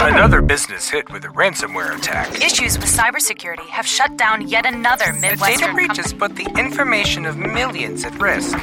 Another 0.00 0.42
business 0.42 0.90
hit 0.90 1.10
with 1.10 1.24
a 1.24 1.28
ransomware 1.28 1.96
attack. 1.96 2.34
Issues 2.42 2.76
with 2.76 2.86
cybersecurity 2.86 3.66
have 3.68 3.86
shut 3.86 4.18
down 4.18 4.46
yet 4.46 4.66
another 4.66 5.12
The 5.12 5.36
data 5.36 5.72
breaches 5.72 6.12
breach 6.12 6.18
company. 6.18 6.18
put 6.18 6.36
the 6.54 6.60
information 6.60 7.24
of 7.24 7.38
millions 7.38 8.04
at 8.04 8.14
risk. 8.20 8.58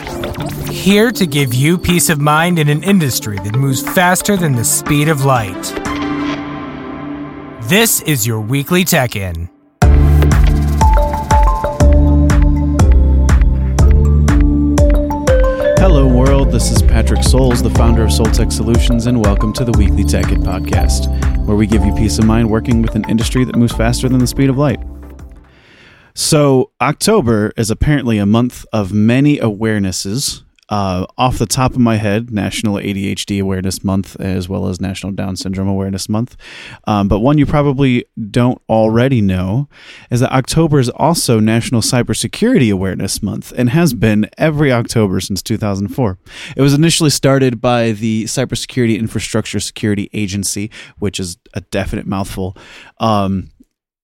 Here 0.69 1.11
to 1.11 1.25
give 1.25 1.55
you 1.55 1.77
peace 1.77 2.09
of 2.09 2.19
mind 2.19 2.59
in 2.59 2.69
an 2.69 2.83
industry 2.83 3.37
that 3.39 3.55
moves 3.55 3.81
faster 3.81 4.37
than 4.37 4.55
the 4.55 4.63
speed 4.63 5.09
of 5.09 5.25
light. 5.25 5.63
This 7.63 8.01
is 8.01 8.27
your 8.27 8.39
weekly 8.39 8.83
Tech 8.83 9.15
In. 9.15 9.49
This 16.59 16.71
is 16.71 16.81
Patrick 16.81 17.23
Souls, 17.23 17.63
the 17.63 17.69
founder 17.69 18.03
of 18.03 18.09
Soultec 18.09 18.51
Solutions, 18.51 19.05
and 19.05 19.23
welcome 19.23 19.53
to 19.53 19.63
the 19.63 19.71
Weekly 19.77 20.03
Tech 20.03 20.29
It 20.29 20.39
podcast, 20.39 21.07
where 21.45 21.55
we 21.55 21.65
give 21.65 21.85
you 21.85 21.95
peace 21.95 22.19
of 22.19 22.25
mind 22.25 22.49
working 22.49 22.81
with 22.81 22.95
an 22.95 23.09
industry 23.09 23.45
that 23.45 23.55
moves 23.55 23.73
faster 23.73 24.09
than 24.09 24.19
the 24.19 24.27
speed 24.27 24.49
of 24.49 24.57
light. 24.57 24.81
So, 26.15 26.71
October 26.81 27.53
is 27.55 27.71
apparently 27.71 28.17
a 28.17 28.25
month 28.25 28.65
of 28.73 28.91
many 28.91 29.37
awarenesses. 29.37 30.43
Uh, 30.69 31.05
off 31.17 31.37
the 31.37 31.45
top 31.45 31.71
of 31.71 31.79
my 31.79 31.95
head, 31.95 32.31
National 32.31 32.75
ADHD 32.75 33.41
Awareness 33.41 33.83
Month, 33.83 34.19
as 34.19 34.47
well 34.47 34.67
as 34.67 34.79
National 34.79 35.11
Down 35.11 35.35
Syndrome 35.35 35.67
Awareness 35.67 36.07
Month. 36.07 36.37
Um, 36.85 37.07
but 37.07 37.19
one 37.19 37.37
you 37.37 37.45
probably 37.45 38.05
don't 38.29 38.61
already 38.69 39.21
know 39.21 39.67
is 40.11 40.19
that 40.19 40.31
October 40.31 40.79
is 40.79 40.89
also 40.89 41.39
National 41.39 41.81
Cybersecurity 41.81 42.71
Awareness 42.71 43.23
Month 43.23 43.51
and 43.57 43.69
has 43.71 43.93
been 43.93 44.29
every 44.37 44.71
October 44.71 45.19
since 45.19 45.41
2004. 45.41 46.17
It 46.55 46.61
was 46.61 46.73
initially 46.73 47.09
started 47.09 47.59
by 47.59 47.91
the 47.91 48.25
Cybersecurity 48.25 48.97
Infrastructure 48.97 49.59
Security 49.59 50.09
Agency, 50.13 50.69
which 50.99 51.19
is 51.19 51.37
a 51.53 51.61
definite 51.61 52.05
mouthful. 52.05 52.55
Um, 52.99 53.49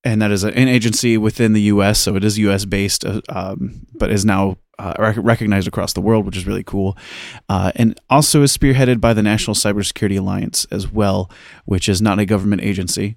and 0.04 0.22
that 0.22 0.32
is 0.32 0.44
an 0.44 0.56
agency 0.56 1.18
within 1.18 1.54
the 1.54 1.62
U.S., 1.62 2.00
so 2.00 2.16
it 2.16 2.24
is 2.24 2.38
U.S. 2.38 2.64
based, 2.64 3.04
uh, 3.04 3.22
um, 3.30 3.88
but 3.96 4.12
is 4.12 4.24
now 4.24 4.58
uh, 4.80 4.94
rec- 5.00 5.18
recognized 5.18 5.68
across 5.68 5.94
the 5.94 6.02
world, 6.02 6.26
which 6.26 6.38
is 6.38 6.46
really 6.46 6.64
cool. 6.64 6.98
Uh, 7.50 7.72
and 7.76 8.00
also 8.10 8.42
is 8.42 8.56
spearheaded 8.56 9.00
by 9.00 9.14
the 9.14 9.24
National 9.24 9.56
Cybersecurity 9.56 10.20
Alliance 10.20 10.66
as 10.72 10.92
well, 10.92 11.30
which 11.66 11.90
is 11.90 12.02
not 12.02 12.20
a 12.20 12.26
government 12.26 12.62
agency. 12.62 13.16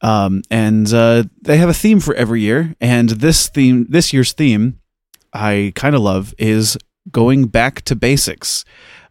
Um, 0.00 0.42
and 0.50 0.92
uh, 0.92 1.24
they 1.40 1.58
have 1.58 1.68
a 1.68 1.74
theme 1.74 2.00
for 2.00 2.14
every 2.14 2.40
year, 2.40 2.74
and 2.80 3.08
this 3.08 3.48
theme, 3.48 3.86
this 3.88 4.12
year's 4.12 4.32
theme, 4.32 4.80
I 5.32 5.72
kind 5.76 5.94
of 5.94 6.02
love, 6.02 6.34
is 6.38 6.76
going 7.10 7.46
back 7.46 7.82
to 7.82 7.94
basics. 7.94 8.64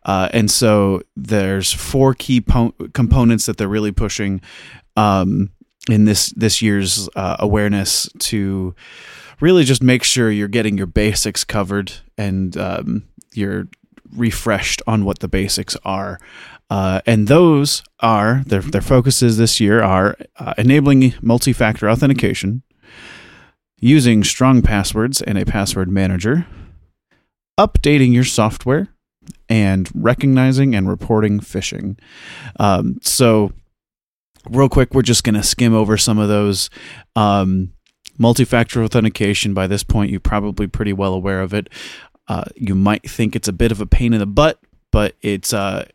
Uh, 0.04 0.30
and 0.34 0.50
so 0.50 1.02
there's 1.16 1.72
four 1.72 2.14
key 2.14 2.42
po- 2.42 2.74
components 2.94 3.46
that 3.46 3.58
they're 3.58 3.68
really 3.68 3.92
pushing 3.92 4.42
um, 4.98 5.52
in 5.90 6.06
this 6.06 6.32
this 6.36 6.62
year's 6.62 7.08
uh, 7.16 7.38
awareness 7.40 8.10
to 8.20 8.76
really 9.42 9.64
just 9.64 9.84
make 9.84 10.04
sure 10.04 10.32
you're 10.32 10.48
getting 10.48 10.78
your 10.78 10.88
basics 10.88 11.44
covered 11.44 11.92
and 12.18 12.56
um, 12.58 13.04
you're 13.34 13.68
refreshed 14.16 14.82
on 14.88 15.06
what 15.06 15.20
the 15.20 15.28
basics 15.28 15.76
are. 15.84 16.20
Uh, 16.70 17.02
and 17.06 17.28
those 17.28 17.84
are 18.00 18.44
their 18.46 18.62
their 18.62 18.82
focuses 18.82 19.38
this 19.38 19.60
year 19.60 19.84
are 19.84 20.16
uh, 20.38 20.54
enabling 20.58 21.14
multi-factor 21.22 21.90
authentication, 21.90 22.64
using 23.78 24.24
strong 24.24 24.62
passwords 24.62 25.22
and 25.22 25.38
a 25.38 25.46
password 25.46 25.90
manager, 25.90 26.46
updating 27.60 28.14
your 28.14 28.24
software, 28.24 28.88
and 29.50 29.90
recognizing 29.94 30.74
and 30.74 30.88
reporting 30.88 31.42
phishing. 31.42 32.00
Um, 32.58 33.00
so, 33.02 33.52
real 34.50 34.70
quick, 34.70 34.94
we're 34.94 35.02
just 35.02 35.26
going 35.26 35.36
to 35.36 35.44
skim 35.44 35.74
over 35.74 35.98
some 35.98 36.20
of 36.20 36.30
those. 36.30 36.70
Um, 37.18 37.74
multi-factor 38.22 38.84
authentication. 38.84 39.54
By 39.54 39.68
this 39.68 39.84
point, 39.84 40.12
you're 40.12 40.20
probably 40.20 40.68
pretty 40.68 40.94
well 40.94 41.14
aware 41.14 41.42
of 41.42 41.54
it. 41.54 41.68
Uh, 42.28 42.46
you 42.56 42.76
might 42.76 43.10
think 43.10 43.36
it's 43.36 43.48
a 43.48 43.54
bit 43.54 43.72
of 43.72 43.82
a 43.82 43.86
pain 43.86 44.14
in 44.14 44.20
the 44.20 44.26
butt, 44.26 44.60
but 44.92 45.16
it's 45.22 45.52
uh, 45.52 45.86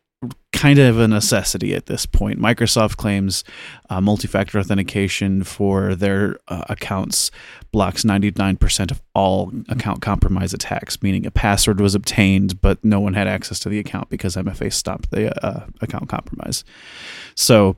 kind 0.52 0.78
of 0.78 0.98
a 0.98 1.06
necessity 1.06 1.74
at 1.74 1.86
this 1.86 2.04
point. 2.04 2.40
Microsoft 2.40 2.96
claims 2.96 3.44
uh, 3.90 4.00
multi-factor 4.00 4.58
authentication 4.58 5.44
for 5.44 5.94
their 5.94 6.38
uh, 6.48 6.64
accounts 6.68 7.30
blocks 7.72 8.02
99% 8.04 8.90
of 8.90 9.02
all 9.14 9.52
account 9.68 10.02
compromise 10.02 10.52
attacks, 10.52 11.02
meaning 11.02 11.26
a 11.26 11.30
password 11.30 11.80
was 11.80 11.94
obtained, 11.94 12.60
but 12.60 12.84
no 12.84 12.98
one 12.98 13.14
had 13.14 13.28
access 13.28 13.58
to 13.60 13.68
the 13.68 13.78
account 13.78 14.08
because 14.08 14.34
MFA 14.34 14.72
stopped 14.72 15.10
the 15.10 15.46
uh, 15.46 15.66
account 15.80 16.08
compromise. 16.08 16.64
So 17.34 17.76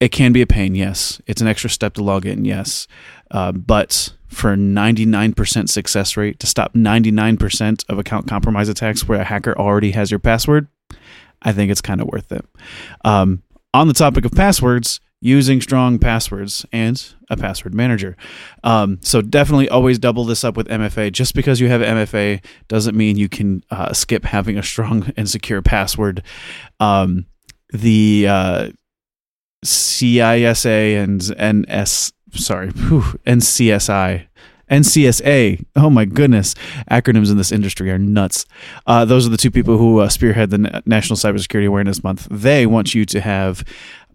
it 0.00 0.10
can 0.10 0.32
be 0.32 0.42
a 0.42 0.46
pain, 0.46 0.74
yes. 0.74 1.20
It's 1.26 1.40
an 1.40 1.48
extra 1.48 1.70
step 1.70 1.94
to 1.94 2.04
log 2.04 2.26
in, 2.26 2.44
yes. 2.44 2.86
Uh, 3.30 3.52
but 3.52 4.12
for 4.26 4.56
99% 4.56 5.68
success 5.68 6.16
rate, 6.16 6.38
to 6.40 6.46
stop 6.46 6.74
99% 6.74 7.84
of 7.88 7.98
account 7.98 8.28
compromise 8.28 8.68
attacks 8.68 9.06
where 9.08 9.20
a 9.20 9.24
hacker 9.24 9.56
already 9.56 9.92
has 9.92 10.10
your 10.10 10.20
password, 10.20 10.68
I 11.42 11.52
think 11.52 11.70
it's 11.70 11.80
kind 11.80 12.00
of 12.00 12.08
worth 12.08 12.32
it. 12.32 12.44
Um, 13.04 13.42
on 13.72 13.88
the 13.88 13.94
topic 13.94 14.24
of 14.24 14.32
passwords, 14.32 15.00
using 15.24 15.58
strong 15.58 15.98
passwords 15.98 16.66
and 16.70 17.14
a 17.30 17.36
password 17.36 17.72
manager. 17.72 18.14
Um, 18.62 18.98
so 19.00 19.22
definitely 19.22 19.70
always 19.70 19.98
double 19.98 20.24
this 20.24 20.44
up 20.44 20.54
with 20.54 20.68
MFA. 20.68 21.12
Just 21.12 21.34
because 21.34 21.60
you 21.60 21.68
have 21.68 21.80
MFA 21.80 22.44
doesn't 22.68 22.94
mean 22.94 23.16
you 23.16 23.30
can 23.30 23.64
uh, 23.70 23.94
skip 23.94 24.24
having 24.24 24.58
a 24.58 24.62
strong 24.62 25.12
and 25.16 25.28
secure 25.28 25.62
password. 25.62 26.22
Um, 26.78 27.24
the 27.72 28.26
uh, 28.28 28.68
CISA 29.64 31.02
and 31.02 31.66
NS, 31.66 32.12
sorry, 32.32 32.68
whew, 32.88 33.02
NCSI. 33.26 34.26
NCSA. 34.70 35.64
Oh 35.76 35.90
my 35.90 36.04
goodness. 36.04 36.54
Acronyms 36.90 37.30
in 37.30 37.36
this 37.36 37.52
industry 37.52 37.90
are 37.90 37.98
nuts. 37.98 38.46
Uh, 38.86 39.04
those 39.04 39.26
are 39.26 39.30
the 39.30 39.36
two 39.36 39.50
people 39.50 39.78
who 39.78 40.00
uh, 40.00 40.08
spearhead 40.08 40.50
the 40.50 40.58
Na- 40.58 40.80
National 40.86 41.16
Cybersecurity 41.16 41.66
Awareness 41.66 42.02
Month. 42.02 42.28
They 42.30 42.66
want 42.66 42.94
you 42.94 43.04
to 43.06 43.20
have 43.20 43.64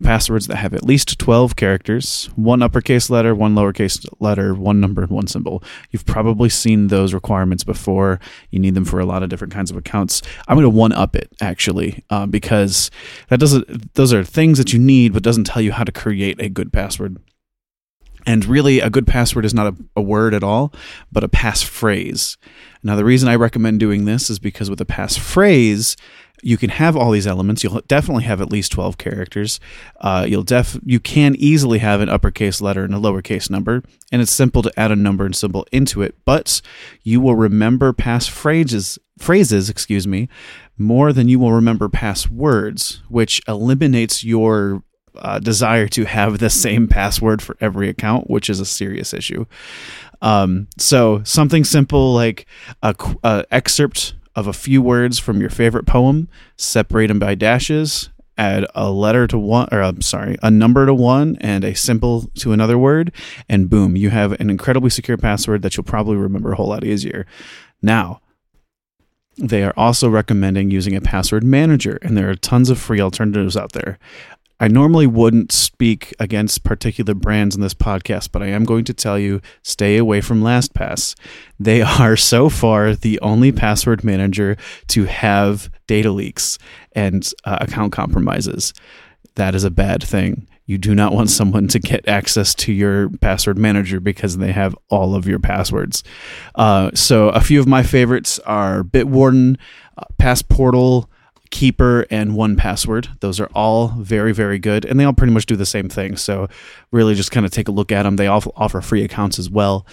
passwords 0.04 0.48
that 0.48 0.58
have 0.58 0.74
at 0.74 0.84
least 0.84 1.20
12 1.20 1.56
characters, 1.56 2.30
one 2.36 2.62
uppercase 2.62 3.10
letter, 3.10 3.36
one 3.36 3.54
lowercase 3.56 4.06
letter, 4.20 4.54
one 4.54 4.80
number, 4.80 5.02
and 5.04 5.12
one 5.12 5.28
symbol. 5.28 5.64
You've 5.92 6.06
probably 6.06 6.50
seen 6.50 6.88
those 6.88 7.14
requirements 7.14 7.64
before. 7.64 8.20
You 8.50 8.60
need 8.60 8.76
them 8.76 8.86
for 8.86 9.00
a 9.00 9.06
lot 9.06 9.24
of 9.24 9.30
different 9.30 9.54
kinds 9.54 9.72
of 9.72 9.78
accounts. 9.78 10.22
I'm 10.48 10.56
going 10.56 10.64
to 10.64 10.70
one 10.70 10.94
up 10.94 11.16
it 11.16 11.30
actually 11.42 12.04
uh, 12.10 12.26
because 12.26 12.92
that 13.30 13.40
doesn't. 13.40 13.94
Those 13.96 14.14
are 14.14 14.24
things 14.24 14.58
that 14.58 14.74
you 14.74 14.80
need, 14.80 15.14
but 15.14 15.24
doesn't 15.24 15.46
tell 15.46 15.62
you 15.62 15.72
how 15.72 15.84
to 15.84 15.92
create 15.92 16.42
a 16.42 16.50
good 16.50 16.72
password. 16.72 17.18
And 18.26 18.46
really, 18.46 18.80
a 18.80 18.90
good 18.90 19.08
password 19.08 19.46
is 19.46 19.54
not 19.54 19.74
a, 19.74 19.76
a 19.96 20.02
word 20.02 20.34
at 20.34 20.44
all, 20.44 20.74
but 21.12 21.24
a 21.24 21.30
passphrase. 21.30 22.38
Now, 22.84 22.96
the 22.96 23.06
reason 23.06 23.30
I 23.30 23.36
recommend 23.36 23.80
doing 23.80 24.06
this 24.06 24.30
is 24.30 24.40
because 24.40 24.70
with 24.70 24.82
a 24.82 24.86
passphrase, 24.86 25.96
you 26.42 26.58
can 26.58 26.70
have 26.70 26.96
all 26.96 27.12
these 27.12 27.28
elements. 27.28 27.64
You'll 27.64 27.82
definitely 27.82 28.24
have 28.24 28.42
at 28.42 28.52
least 28.52 28.72
twelve 28.72 28.98
characters. 28.98 29.60
Uh, 30.00 30.26
you'll 30.28 30.44
def 30.44 30.80
you 30.86 31.00
can 31.00 31.36
easily 31.36 31.80
have 31.80 32.02
an 32.02 32.10
uppercase 32.10 32.62
letter 32.62 32.84
and 32.84 32.94
a 32.94 32.98
lowercase 32.98 33.50
number, 33.50 33.84
and 34.12 34.22
it's 34.22 34.32
simple 34.32 34.62
to 34.62 34.80
add 34.80 34.92
a 34.92 34.96
number 34.96 35.26
and 35.26 35.36
symbol 35.36 35.66
into 35.72 36.02
it. 36.02 36.16
But 36.26 36.62
you 37.04 37.20
will 37.20 37.36
remember 37.36 37.94
past 37.94 38.30
phrases 38.30 39.00
excuse 39.70 40.08
me, 40.08 40.30
more 40.78 41.12
than 41.12 41.28
you 41.28 41.40
will 41.40 41.52
remember 41.52 41.90
past 41.90 42.32
words, 42.32 43.02
which 43.10 43.42
eliminates 43.48 44.24
your 44.24 44.84
uh, 45.22 45.40
desire 45.40 45.88
to 45.90 46.06
have 46.06 46.40
the 46.40 46.50
same 46.50 46.88
password 46.88 47.42
for 47.42 47.58
every 47.62 47.90
account, 47.90 48.30
which 48.30 48.50
is 48.50 48.60
a 48.60 48.66
serious 48.66 49.14
issue. 49.14 49.46
Um, 50.22 50.68
so 50.78 51.22
something 51.24 51.64
simple 51.64 52.14
like 52.14 52.46
a, 52.82 52.96
a 53.24 53.46
excerpt 53.52 54.14
of 54.36 54.48
a 54.48 54.54
few 54.54 54.82
words 54.82 55.20
from 55.20 55.42
your 55.42 55.50
favorite 55.50 55.86
poem, 55.86 56.28
separate 56.58 57.08
them 57.08 57.20
by 57.20 57.36
dashes, 57.36 58.10
add 58.38 58.66
a 58.74 58.90
letter 58.90 59.28
to 59.28 59.38
one, 59.38 59.68
or 59.72 59.82
I'm 59.82 60.02
sorry, 60.02 60.38
a 60.42 60.50
number 60.50 60.86
to 60.86 60.94
one 60.94 61.38
and 61.42 61.64
a 61.64 61.76
symbol 61.76 62.30
to 62.36 62.54
another 62.54 62.78
word, 62.78 63.12
and 63.50 63.70
boom, 63.70 63.96
you 63.96 64.10
have 64.10 64.32
an 64.40 64.50
incredibly 64.50 64.90
secure 64.90 65.18
password 65.18 65.62
that 65.62 65.76
you'll 65.76 65.84
probably 65.84 66.16
remember 66.16 66.54
a 66.54 66.56
whole 66.56 66.70
lot 66.70 66.86
easier. 66.86 67.26
Now, 67.82 68.22
they 69.38 69.64
are 69.64 69.74
also 69.78 70.10
recommending 70.10 70.72
using 70.72 70.96
a 70.96 71.02
password 71.02 71.44
manager, 71.44 71.98
and 72.02 72.18
there 72.18 72.30
are 72.30 72.36
tons 72.36 72.70
of 72.70 72.78
free 72.78 73.00
alternatives 73.00 73.56
out 73.56 73.74
there. 73.74 74.00
I 74.60 74.68
normally 74.68 75.08
wouldn't 75.08 75.52
speak 75.52 76.14
against 76.20 76.66
particular 76.66 77.14
brands 77.14 77.56
in 77.56 77.62
this 77.62 77.74
podcast, 77.74 78.30
but 78.32 78.44
I 78.44 78.48
am 78.48 78.66
going 78.66 78.84
to 78.86 78.94
tell 78.94 79.18
you 79.18 79.42
stay 79.64 79.96
away 79.96 80.20
from 80.20 80.42
LastPass. 80.42 81.16
They 81.60 81.82
are 82.00 82.18
so 82.18 82.50
far 82.50 82.94
the 82.94 83.20
only 83.22 83.52
password 83.52 84.04
manager 84.04 84.58
to 84.88 85.06
have 85.06 85.72
data 85.88 86.12
leaks 86.12 86.60
and 86.92 87.32
uh, 87.46 87.60
account 87.62 87.94
compromises. 87.94 88.74
That 89.36 89.56
is 89.56 89.64
a 89.64 89.72
bad 89.72 90.04
thing. 90.04 90.48
You 90.66 90.78
do 90.78 90.94
not 90.94 91.14
want 91.14 91.32
someone 91.32 91.68
to 91.70 91.80
get 91.80 92.08
access 92.08 92.54
to 92.56 92.74
your 92.74 93.10
password 93.22 93.58
manager 93.58 94.00
because 94.00 94.38
they 94.38 94.52
have 94.52 94.76
all 94.90 95.16
of 95.16 95.28
your 95.28 95.40
passwords. 95.40 96.04
Uh, 96.54 96.92
so, 96.94 97.30
a 97.30 97.42
few 97.42 97.60
of 97.60 97.68
my 97.68 97.82
favorites 97.82 98.38
are 98.40 98.84
Bitwarden, 98.84 99.58
uh, 99.98 100.04
Passportal, 100.20 101.10
Keeper 101.52 102.06
and 102.12 102.32
1Password. 102.32 103.20
Those 103.22 103.40
are 103.40 103.50
all 103.56 103.90
very, 103.98 104.34
very 104.34 104.60
good, 104.60 104.86
and 104.86 105.00
they 105.00 105.04
all 105.04 105.14
pretty 105.14 105.34
much 105.34 105.46
do 105.46 105.56
the 105.56 105.66
same 105.66 105.90
thing. 105.90 106.16
So, 106.16 106.48
really, 106.92 107.16
just 107.16 107.32
kind 107.32 107.46
of 107.46 107.52
take 107.52 107.68
a 107.68 107.72
look 107.72 107.92
at 107.92 108.04
them. 108.04 108.18
They 108.18 108.28
all 108.28 108.44
offer 108.56 108.82
free 108.82 109.04
accounts 109.04 109.40
as 109.40 109.50
well, 109.50 109.86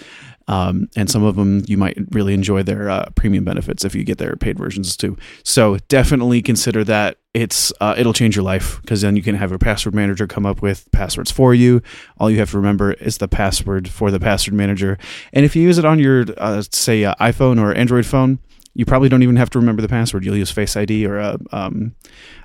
um, 0.47 0.87
and 0.95 1.09
some 1.09 1.23
of 1.23 1.35
them 1.35 1.63
you 1.67 1.75
might 1.75 1.97
really 2.11 2.33
enjoy 2.33 2.61
their 2.61 2.89
uh, 2.89 3.09
premium 3.15 3.43
benefits 3.43 3.83
if 3.83 3.95
you 3.95 4.03
get 4.03 4.19
their 4.19 4.35
paid 4.35 4.57
versions 4.57 4.95
too. 4.95 5.17
So, 5.43 5.77
definitely 5.87 6.41
consider 6.43 6.83
that. 6.83 7.17
It's 7.33 7.73
uh, 7.81 7.95
it'll 7.97 8.13
change 8.13 8.35
your 8.35 8.43
life 8.43 8.79
because 8.81 9.01
then 9.01 9.15
you 9.15 9.23
can 9.23 9.35
have 9.35 9.49
your 9.49 9.59
password 9.59 9.95
manager 9.95 10.27
come 10.27 10.45
up 10.45 10.61
with 10.61 10.87
passwords 10.91 11.31
for 11.31 11.53
you. 11.53 11.81
All 12.19 12.29
you 12.29 12.37
have 12.39 12.51
to 12.51 12.57
remember 12.57 12.93
is 12.93 13.17
the 13.17 13.27
password 13.27 13.87
for 13.89 14.11
the 14.11 14.19
password 14.19 14.53
manager, 14.53 14.97
and 15.33 15.43
if 15.43 15.55
you 15.55 15.63
use 15.63 15.79
it 15.79 15.85
on 15.85 15.97
your 15.97 16.25
uh, 16.37 16.61
say 16.71 17.03
uh, 17.03 17.15
iPhone 17.19 17.59
or 17.59 17.73
Android 17.73 18.05
phone 18.05 18.39
you 18.77 18.85
probably 18.85 19.09
don't 19.09 19.23
even 19.23 19.37
have 19.37 19.49
to 19.49 19.57
remember 19.57 19.81
the 19.81 19.87
password. 19.87 20.23
You'll 20.23 20.37
use 20.37 20.51
Face 20.51 20.77
ID 20.77 21.07
or 21.07 21.17
a, 21.17 21.39
um, 21.51 21.95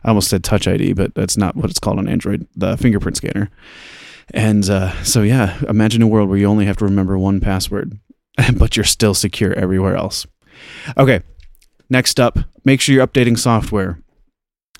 I 0.02 0.08
almost 0.08 0.30
said 0.30 0.42
Touch 0.42 0.66
ID, 0.66 0.94
but 0.94 1.14
that's 1.14 1.36
not 1.36 1.56
what 1.56 1.68
it's 1.68 1.78
called 1.78 1.98
on 1.98 2.08
Android, 2.08 2.48
the 2.56 2.78
fingerprint 2.78 3.18
scanner. 3.18 3.50
And 4.32 4.68
uh, 4.70 5.04
so, 5.04 5.20
yeah, 5.20 5.60
imagine 5.68 6.00
a 6.00 6.06
world 6.06 6.30
where 6.30 6.38
you 6.38 6.46
only 6.46 6.64
have 6.64 6.78
to 6.78 6.86
remember 6.86 7.18
one 7.18 7.38
password, 7.38 7.98
but 8.54 8.78
you're 8.78 8.84
still 8.84 9.12
secure 9.12 9.52
everywhere 9.52 9.94
else. 9.94 10.26
Okay, 10.96 11.20
next 11.90 12.18
up, 12.18 12.38
make 12.64 12.80
sure 12.80 12.94
you're 12.94 13.06
updating 13.06 13.38
software. 13.38 14.00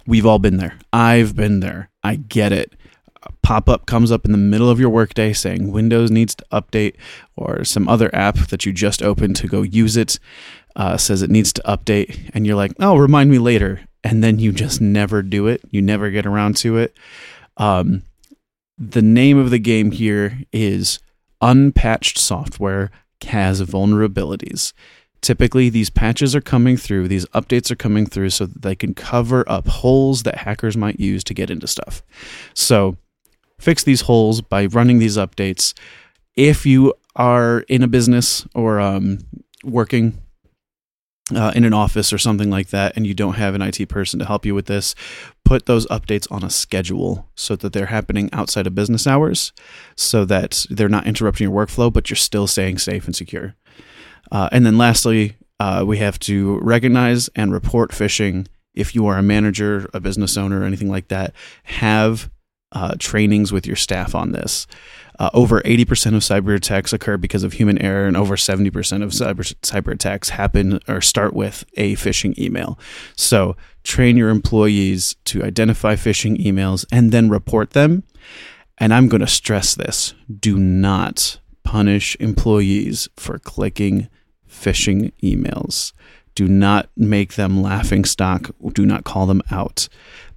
We've 0.06 0.25
all 0.25 0.38
been 0.38 0.56
there. 0.56 0.78
I've 0.90 1.37
been 1.37 1.60
there. 1.60 1.90
I 2.02 2.16
get 2.16 2.52
it. 2.52 2.72
Pop 3.52 3.69
up 3.69 3.84
comes 3.84 4.10
up 4.10 4.25
in 4.25 4.32
the 4.32 4.38
middle 4.38 4.70
of 4.70 4.81
your 4.81 4.88
workday 4.88 5.34
saying 5.34 5.72
Windows 5.72 6.10
needs 6.10 6.34
to 6.34 6.46
update, 6.50 6.94
or 7.37 7.64
some 7.64 7.87
other 7.87 8.08
app 8.14 8.37
that 8.49 8.64
you 8.64 8.72
just 8.72 9.02
opened 9.02 9.37
to 9.37 9.46
go 9.46 9.60
use 9.60 9.94
it 9.94 10.19
uh, 10.75 10.96
says 10.96 11.20
it 11.20 11.28
needs 11.28 11.52
to 11.52 11.62
update, 11.66 12.31
and 12.32 12.46
you're 12.46 12.56
like, 12.56 12.72
oh, 12.81 12.96
remind 12.96 13.31
me 13.31 13.38
later. 13.38 13.82
And 14.02 14.25
then 14.25 14.38
you 14.38 14.52
just 14.52 14.81
never 14.81 15.20
do 15.20 15.49
it. 15.49 15.60
You 15.69 15.82
never 15.82 16.08
get 16.08 16.25
around 16.25 16.56
to 16.56 16.78
it. 16.78 16.96
Um, 17.58 18.04
the 18.78 19.02
name 19.02 19.37
of 19.37 19.50
the 19.50 19.58
game 19.58 19.90
here 19.90 20.40
is 20.50 20.99
unpatched 21.43 22.16
software 22.16 22.90
has 23.22 23.60
vulnerabilities. 23.60 24.72
Typically, 25.20 25.69
these 25.69 25.90
patches 25.90 26.34
are 26.34 26.40
coming 26.40 26.78
through, 26.78 27.06
these 27.06 27.26
updates 27.26 27.70
are 27.70 27.76
coming 27.76 28.06
through 28.06 28.31
so 28.31 28.46
that 28.46 28.62
they 28.62 28.75
can 28.75 28.94
cover 28.94 29.44
up 29.46 29.69
holes 29.69 30.22
that 30.22 30.38
hackers 30.38 30.75
might 30.75 30.99
use 30.99 31.22
to 31.22 31.34
get 31.34 31.50
into 31.50 31.66
stuff. 31.66 32.02
So, 32.54 32.96
fix 33.62 33.85
these 33.85 34.03
holes 34.03 34.41
by 34.41 34.67
running 34.67 34.99
these 34.99 35.17
updates. 35.17 35.73
If 36.35 36.67
you 36.67 36.94
are 37.14 37.61
in 37.69 37.82
a 37.82 37.88
business 37.88 38.44
or 38.56 38.81
um, 38.81 39.20
working 39.62 40.20
uh, 41.32 41.53
in 41.55 41.64
an 41.64 41.73
office 41.73 42.12
or 42.12 42.19
something 42.19 42.50
like 42.50 42.70
that, 42.70 42.97
and 42.97 43.06
you 43.06 43.14
don't 43.14 43.35
have 43.35 43.55
an 43.55 43.62
IT 43.62 43.88
person 43.88 44.19
to 44.19 44.26
help 44.26 44.44
you 44.44 44.55
with 44.55 44.67
this, 44.67 44.97
put 45.44 45.67
those 45.67 45.87
updates 45.87 46.31
on 46.32 46.43
a 46.43 46.50
schedule 46.50 47.29
so 47.37 47.55
that 47.55 47.73
they're 47.73 47.87
happening 47.87 48.29
outside 48.32 48.67
of 48.67 48.75
business 48.75 49.06
hours 49.06 49.53
so 49.94 50.25
that 50.25 50.67
they're 50.69 50.88
not 50.88 51.06
interrupting 51.06 51.49
your 51.49 51.67
workflow, 51.67 51.93
but 51.93 52.11
you're 52.11 52.17
still 52.17 52.49
staying 52.49 52.79
safe 52.79 53.06
and 53.06 53.14
secure. 53.14 53.55
Uh, 54.32 54.49
and 54.50 54.67
then 54.67 54.76
lastly, 54.76 55.37
uh, 55.61 55.85
we 55.87 55.99
have 55.99 56.19
to 56.19 56.59
recognize 56.61 57.29
and 57.37 57.53
report 57.53 57.93
phishing. 57.93 58.49
If 58.75 58.94
you 58.97 59.06
are 59.06 59.19
a 59.19 59.23
manager, 59.23 59.88
a 59.94 60.00
business 60.00 60.37
owner, 60.37 60.64
anything 60.64 60.91
like 60.91 61.09
that, 61.09 61.32
have 61.64 62.29
uh, 62.73 62.95
trainings 62.99 63.53
with 63.53 63.67
your 63.67 63.77
staff 63.77 64.15
on 64.15 64.33
this. 64.33 64.67
Uh, 65.19 65.31
over 65.35 65.61
80% 65.61 66.15
of 66.15 66.23
cyber 66.23 66.55
attacks 66.57 66.93
occur 66.93 67.17
because 67.17 67.45
of 67.45 67.53
human 67.53 67.81
error, 67.81 68.07
and 68.07 68.17
over 68.17 68.35
70% 68.35 68.69
of 69.03 69.11
cyber, 69.11 69.55
cyber 69.61 69.93
attacks 69.93 70.31
happen 70.31 70.81
or 70.89 71.01
start 71.01 71.35
with 71.35 71.65
a 71.75 71.95
phishing 71.95 72.37
email. 72.39 72.79
So, 73.15 73.57
train 73.85 74.17
your 74.17 74.31
employees 74.31 75.17
to 75.27 75.45
identify 75.45 75.95
phishing 75.97 76.43
emails 76.43 76.87
and 76.91 77.13
then 77.13 77.29
report 77.29 77.71
them. 77.71 78.05
And 78.79 78.95
I'm 78.95 79.09
going 79.09 79.21
to 79.21 79.27
stress 79.27 79.75
this 79.75 80.15
do 80.41 80.59
not 80.59 81.39
punish 81.63 82.17
employees 82.19 83.09
for 83.17 83.39
clicking 83.39 84.09
phishing 84.49 85.13
emails. 85.23 85.93
Do 86.34 86.49
not 86.49 86.88
make 86.96 87.34
them 87.34 87.62
laughing 87.62 88.05
stock. 88.05 88.50
Do 88.73 88.87
not 88.87 89.05
call 89.05 89.26
them 89.26 89.43
out 89.50 89.88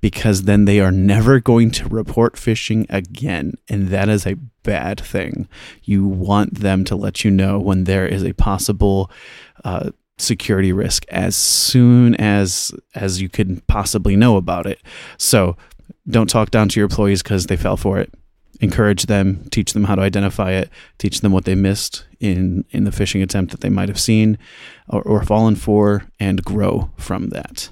because 0.02 0.44
then 0.44 0.66
they 0.66 0.80
are 0.80 0.92
never 0.92 1.40
going 1.40 1.72
to 1.72 1.88
report 1.88 2.36
phishing 2.36 2.86
again. 2.90 3.54
And 3.70 3.88
that 3.90 4.10
is 4.10 4.26
a 4.26 4.36
bad 4.64 5.00
thing. 5.00 5.48
You 5.84 6.06
want 6.06 6.60
them 6.60 6.84
to 6.86 6.96
let 6.96 7.24
you 7.24 7.32
know 7.32 7.60
when 7.60 7.86
there 7.86 8.08
is 8.08 8.24
a 8.24 8.34
possible 8.34 9.10
uh, 9.64 9.92
security 10.18 10.72
risk 10.72 11.06
as 11.10 11.36
soon 11.36 12.16
as 12.16 12.72
as 12.94 13.22
you 13.22 13.30
can 13.30 13.62
possibly 13.68 14.16
know 14.16 14.38
about 14.38 14.66
it. 14.66 14.82
So 15.18 15.58
don't 16.08 16.30
talk 16.30 16.52
down 16.52 16.70
to 16.70 16.80
your 16.80 16.86
employees 16.86 17.22
because 17.24 17.48
they 17.48 17.58
fell 17.58 17.78
for 17.78 18.00
it 18.00 18.14
encourage 18.62 19.04
them, 19.04 19.48
teach 19.52 19.74
them 19.74 19.86
how 19.86 19.96
to 19.96 20.02
identify 20.02 20.52
it, 20.52 20.70
teach 20.98 21.22
them 21.22 21.32
what 21.32 21.46
they 21.46 21.56
missed 21.56 22.06
in 22.20 22.66
in 22.72 22.84
the 22.86 22.92
phishing 22.92 23.22
attempt 23.22 23.52
that 23.52 23.62
they 23.62 23.70
might 23.70 23.90
have 23.90 24.00
seen 24.00 24.38
or, 24.88 25.02
or 25.04 25.24
fallen 25.24 25.56
for, 25.56 26.06
and 26.20 26.44
grow 26.44 26.92
from 26.98 27.30
that. 27.30 27.70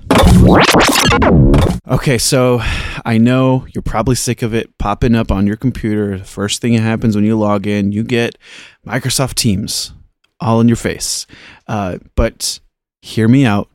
Okay, 1.87 2.17
so 2.17 2.59
I 3.05 3.17
know 3.17 3.65
you're 3.73 3.81
probably 3.81 4.15
sick 4.15 4.41
of 4.41 4.53
it 4.53 4.77
popping 4.77 5.15
up 5.15 5.31
on 5.31 5.47
your 5.47 5.57
computer. 5.57 6.17
The 6.17 6.25
first 6.25 6.61
thing 6.61 6.73
that 6.73 6.81
happens 6.81 7.15
when 7.15 7.25
you 7.25 7.37
log 7.37 7.67
in, 7.67 7.91
you 7.91 8.03
get 8.03 8.37
Microsoft 8.85 9.35
Teams 9.35 9.93
all 10.39 10.59
in 10.59 10.67
your 10.67 10.77
face. 10.77 11.25
Uh, 11.67 11.99
but 12.15 12.59
hear 13.01 13.27
me 13.27 13.45
out. 13.45 13.69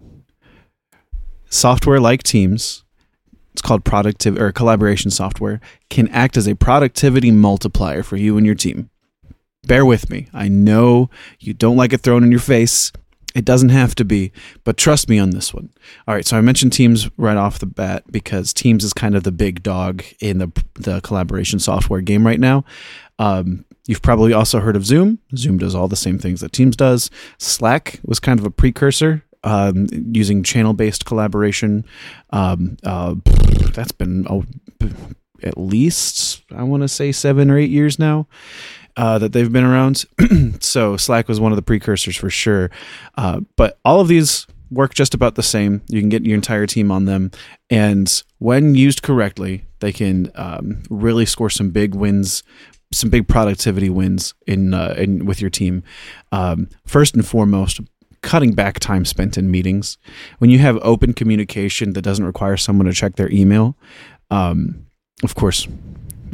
Software 1.50 2.00
like 2.00 2.22
Teams 2.22 2.84
it's 3.58 3.66
called 3.66 3.84
productivity 3.84 4.40
or 4.40 4.52
collaboration 4.52 5.10
software, 5.10 5.60
can 5.90 6.06
act 6.10 6.37
as 6.37 6.46
a 6.46 6.55
productivity 6.55 7.32
multiplier 7.32 8.05
for 8.05 8.16
you 8.16 8.37
and 8.37 8.46
your 8.46 8.55
team. 8.55 8.88
Bear 9.66 9.84
with 9.84 10.08
me. 10.08 10.28
I 10.32 10.46
know 10.46 11.10
you 11.40 11.55
don't 11.55 11.76
like 11.76 11.93
it 11.93 12.02
thrown 12.02 12.22
in 12.22 12.31
your 12.31 12.38
face. 12.38 12.93
It 13.34 13.44
doesn't 13.44 13.70
have 13.70 13.96
to 13.96 14.05
be, 14.05 14.31
but 14.62 14.76
trust 14.76 15.08
me 15.08 15.19
on 15.19 15.31
this 15.31 15.52
one. 15.52 15.70
All 16.06 16.14
right, 16.14 16.25
so 16.25 16.38
I 16.38 16.40
mentioned 16.40 16.72
Teams 16.72 17.10
right 17.16 17.37
off 17.37 17.58
the 17.58 17.66
bat 17.66 18.05
because 18.12 18.52
Teams 18.52 18.84
is 18.84 18.93
kind 18.93 19.16
of 19.16 19.25
the 19.25 19.32
big 19.32 19.64
dog 19.64 20.04
in 20.20 20.38
the 20.38 20.52
the 20.75 21.00
collaboration 21.00 21.58
software 21.58 22.00
game 22.00 22.25
right 22.25 22.38
now. 22.38 22.64
Um, 23.19 23.64
you've 23.88 24.02
probably 24.02 24.32
also 24.32 24.61
heard 24.61 24.76
of 24.76 24.87
Zoom. 24.87 25.19
Zoom 25.37 25.58
does 25.58 25.75
all 25.75 25.88
the 25.88 25.96
same 25.96 26.20
things 26.20 26.40
that 26.43 26.52
Teams 26.52 26.76
does. 26.76 27.11
Slack 27.38 27.99
was 28.04 28.20
kind 28.20 28.38
of 28.38 28.46
a 28.46 28.52
precursor 28.52 29.25
um, 29.44 29.87
using 30.12 30.43
channel 30.43 30.73
based 30.73 31.05
collaboration. 31.05 31.85
Um, 32.31 32.76
uh, 32.85 33.14
that's 33.73 33.93
been 33.93 34.26
oh, 34.29 34.44
at 35.43 35.58
least, 35.58 36.43
I 36.50 36.62
want 36.62 36.82
to 36.82 36.88
say, 36.88 37.12
seven 37.12 37.50
or 37.50 37.58
eight 37.58 37.70
years 37.70 37.99
now. 37.99 38.26
Uh, 38.97 39.16
that 39.16 39.33
they've 39.33 39.52
been 39.52 39.62
around. 39.62 40.04
so 40.61 40.97
Slack 40.97 41.28
was 41.28 41.38
one 41.38 41.52
of 41.52 41.57
the 41.57 41.62
precursors 41.62 42.16
for 42.16 42.30
sure. 42.30 42.68
Uh, 43.16 43.42
but 43.54 43.78
all 43.85 44.00
of 44.00 44.09
these 44.09 44.45
work 44.73 44.92
just 44.92 45.14
about 45.14 45.37
the 45.37 45.42
same. 45.42 45.83
You 45.88 46.00
can 46.00 46.09
get 46.09 46.25
your 46.25 46.35
entire 46.35 46.66
team 46.66 46.90
on 46.90 47.04
them, 47.04 47.30
and 47.71 48.23
when 48.38 48.75
used 48.75 49.02
correctly, 49.02 49.64
they 49.80 49.92
can 49.92 50.33
um, 50.35 50.83
really 50.90 51.26
score 51.26 51.50
some 51.50 51.71
big 51.71 51.95
wins, 51.95 52.42
some 52.92 53.11
big 53.11 53.28
productivity 53.28 53.88
wins 53.88 54.35
in, 54.47 54.75
uh, 54.75 54.95
in 54.99 55.26
with 55.26 55.40
your 55.40 55.50
team. 55.50 55.83
Um, 56.33 56.68
first 56.87 57.14
and 57.14 57.26
foremost, 57.26 57.80
cutting 58.28 58.52
back 58.52 58.78
time 58.78 59.06
spent 59.06 59.38
in 59.38 59.50
meetings. 59.50 59.97
When 60.37 60.50
you 60.50 60.58
have 60.58 60.78
open 60.82 61.14
communication 61.14 61.94
that 61.94 62.02
doesn't 62.02 62.26
require 62.26 62.58
someone 62.58 62.85
to 62.85 62.92
check 62.92 63.16
their 63.16 63.32
email, 63.32 63.75
um, 64.30 64.87
of 65.25 65.35
course, 65.35 65.66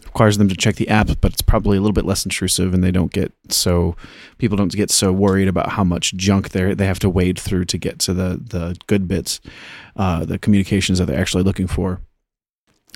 requires 0.04 0.36
them 0.36 0.48
to 0.48 0.56
check 0.56 0.74
the 0.74 0.88
app, 0.88 1.08
but 1.20 1.32
it's 1.32 1.40
probably 1.40 1.78
a 1.78 1.80
little 1.80 1.92
bit 1.92 2.04
less 2.04 2.24
intrusive, 2.24 2.74
and 2.74 2.82
they 2.82 2.90
don't 2.90 3.12
get 3.12 3.32
so 3.48 3.94
people 4.38 4.56
don't 4.56 4.72
get 4.72 4.90
so 4.90 5.12
worried 5.12 5.46
about 5.46 5.68
how 5.68 5.84
much 5.84 6.14
junk 6.14 6.48
they 6.48 6.74
they 6.74 6.86
have 6.86 6.98
to 6.98 7.08
wade 7.08 7.38
through 7.38 7.64
to 7.66 7.78
get 7.78 8.00
to 8.00 8.12
the 8.12 8.40
the 8.44 8.76
good 8.88 9.06
bits, 9.06 9.40
uh, 9.94 10.24
the 10.24 10.36
communications 10.36 10.98
that 10.98 11.06
they're 11.06 11.20
actually 11.20 11.44
looking 11.44 11.68
for. 11.68 12.00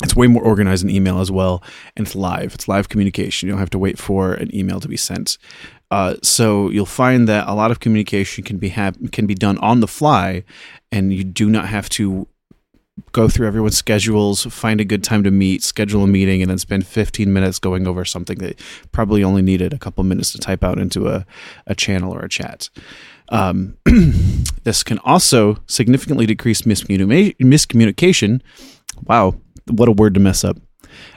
It's 0.03 0.17
way 0.17 0.27
more 0.27 0.43
organized 0.43 0.85
in 0.85 0.91
email 0.91 1.21
as 1.21 1.31
well, 1.31 1.63
and 1.97 2.05
it's 2.05 2.17
live. 2.17 2.55
It's 2.55 2.67
live 2.67 2.89
communication. 2.89 3.47
You 3.47 3.53
don't 3.53 3.61
have 3.61 3.71
to 3.71 3.79
wait 3.79 3.99
for 3.99 4.35
an 4.35 4.53
email 4.55 4.81
to 4.81 4.89
be 4.89 4.97
sent. 4.97 5.39
Uh, 5.91 6.17
so 6.23 6.69
you'll 6.71 6.87
find 6.87 7.27
that 7.29 7.49
a 7.49 7.55
lot 7.55 7.71
of 7.71 7.81
communication 7.81 8.45
can 8.45 8.59
be 8.59 8.71
can 8.71 9.27
be 9.27 9.35
done 9.35 9.59
on 9.59 9.81
the 9.81 9.89
fly, 9.89 10.45
and 10.93 11.13
you 11.13 11.25
do 11.25 11.49
not 11.49 11.69
have 11.69 11.89
to 11.89 12.27
go 13.13 13.29
through 13.29 13.47
everyone's 13.47 13.77
schedules, 13.77 14.45
find 14.47 14.81
a 14.81 14.85
good 14.85 15.05
time 15.05 15.23
to 15.23 15.31
meet, 15.31 15.63
schedule 15.63 16.03
a 16.03 16.07
meeting, 16.07 16.43
and 16.43 16.51
then 16.51 16.59
spend 16.59 16.87
15 16.87 17.33
minutes 17.33 17.59
going 17.59 17.87
over 17.87 18.05
something 18.05 18.39
that 18.39 18.61
probably 18.93 19.23
only 19.23 19.43
needed 19.43 19.73
a 19.73 19.79
couple 19.79 20.05
minutes 20.05 20.33
to 20.33 20.39
type 20.39 20.65
out 20.65 20.79
into 20.79 21.09
a, 21.09 21.25
a 21.67 21.75
channel 21.75 22.13
or 22.13 22.21
a 22.21 22.29
chat. 22.29 22.69
Um, 23.31 23.77
this 24.65 24.83
can 24.83 24.99
also 25.01 25.59
significantly 25.67 26.27
decrease 26.27 26.63
miscommunication. 26.63 28.43
Wow, 29.05 29.37
what 29.71 29.89
a 29.89 29.93
word 29.93 30.15
to 30.15 30.21
mess 30.21 30.45
up. 30.45 30.57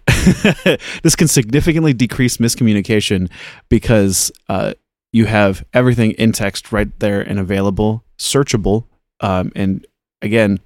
this 1.04 1.16
can 1.16 1.28
significantly 1.28 1.94
decrease 1.94 2.38
miscommunication 2.38 3.30
because 3.70 4.32
uh, 4.50 4.74
you 5.12 5.26
have 5.26 5.64
everything 5.74 6.12
in 6.12 6.32
text 6.32 6.72
right 6.72 6.88
there 7.00 7.22
and 7.22 7.40
available, 7.40 8.04
searchable, 8.18 8.86
um, 9.20 9.52
and 9.56 9.86
again, 10.22 10.60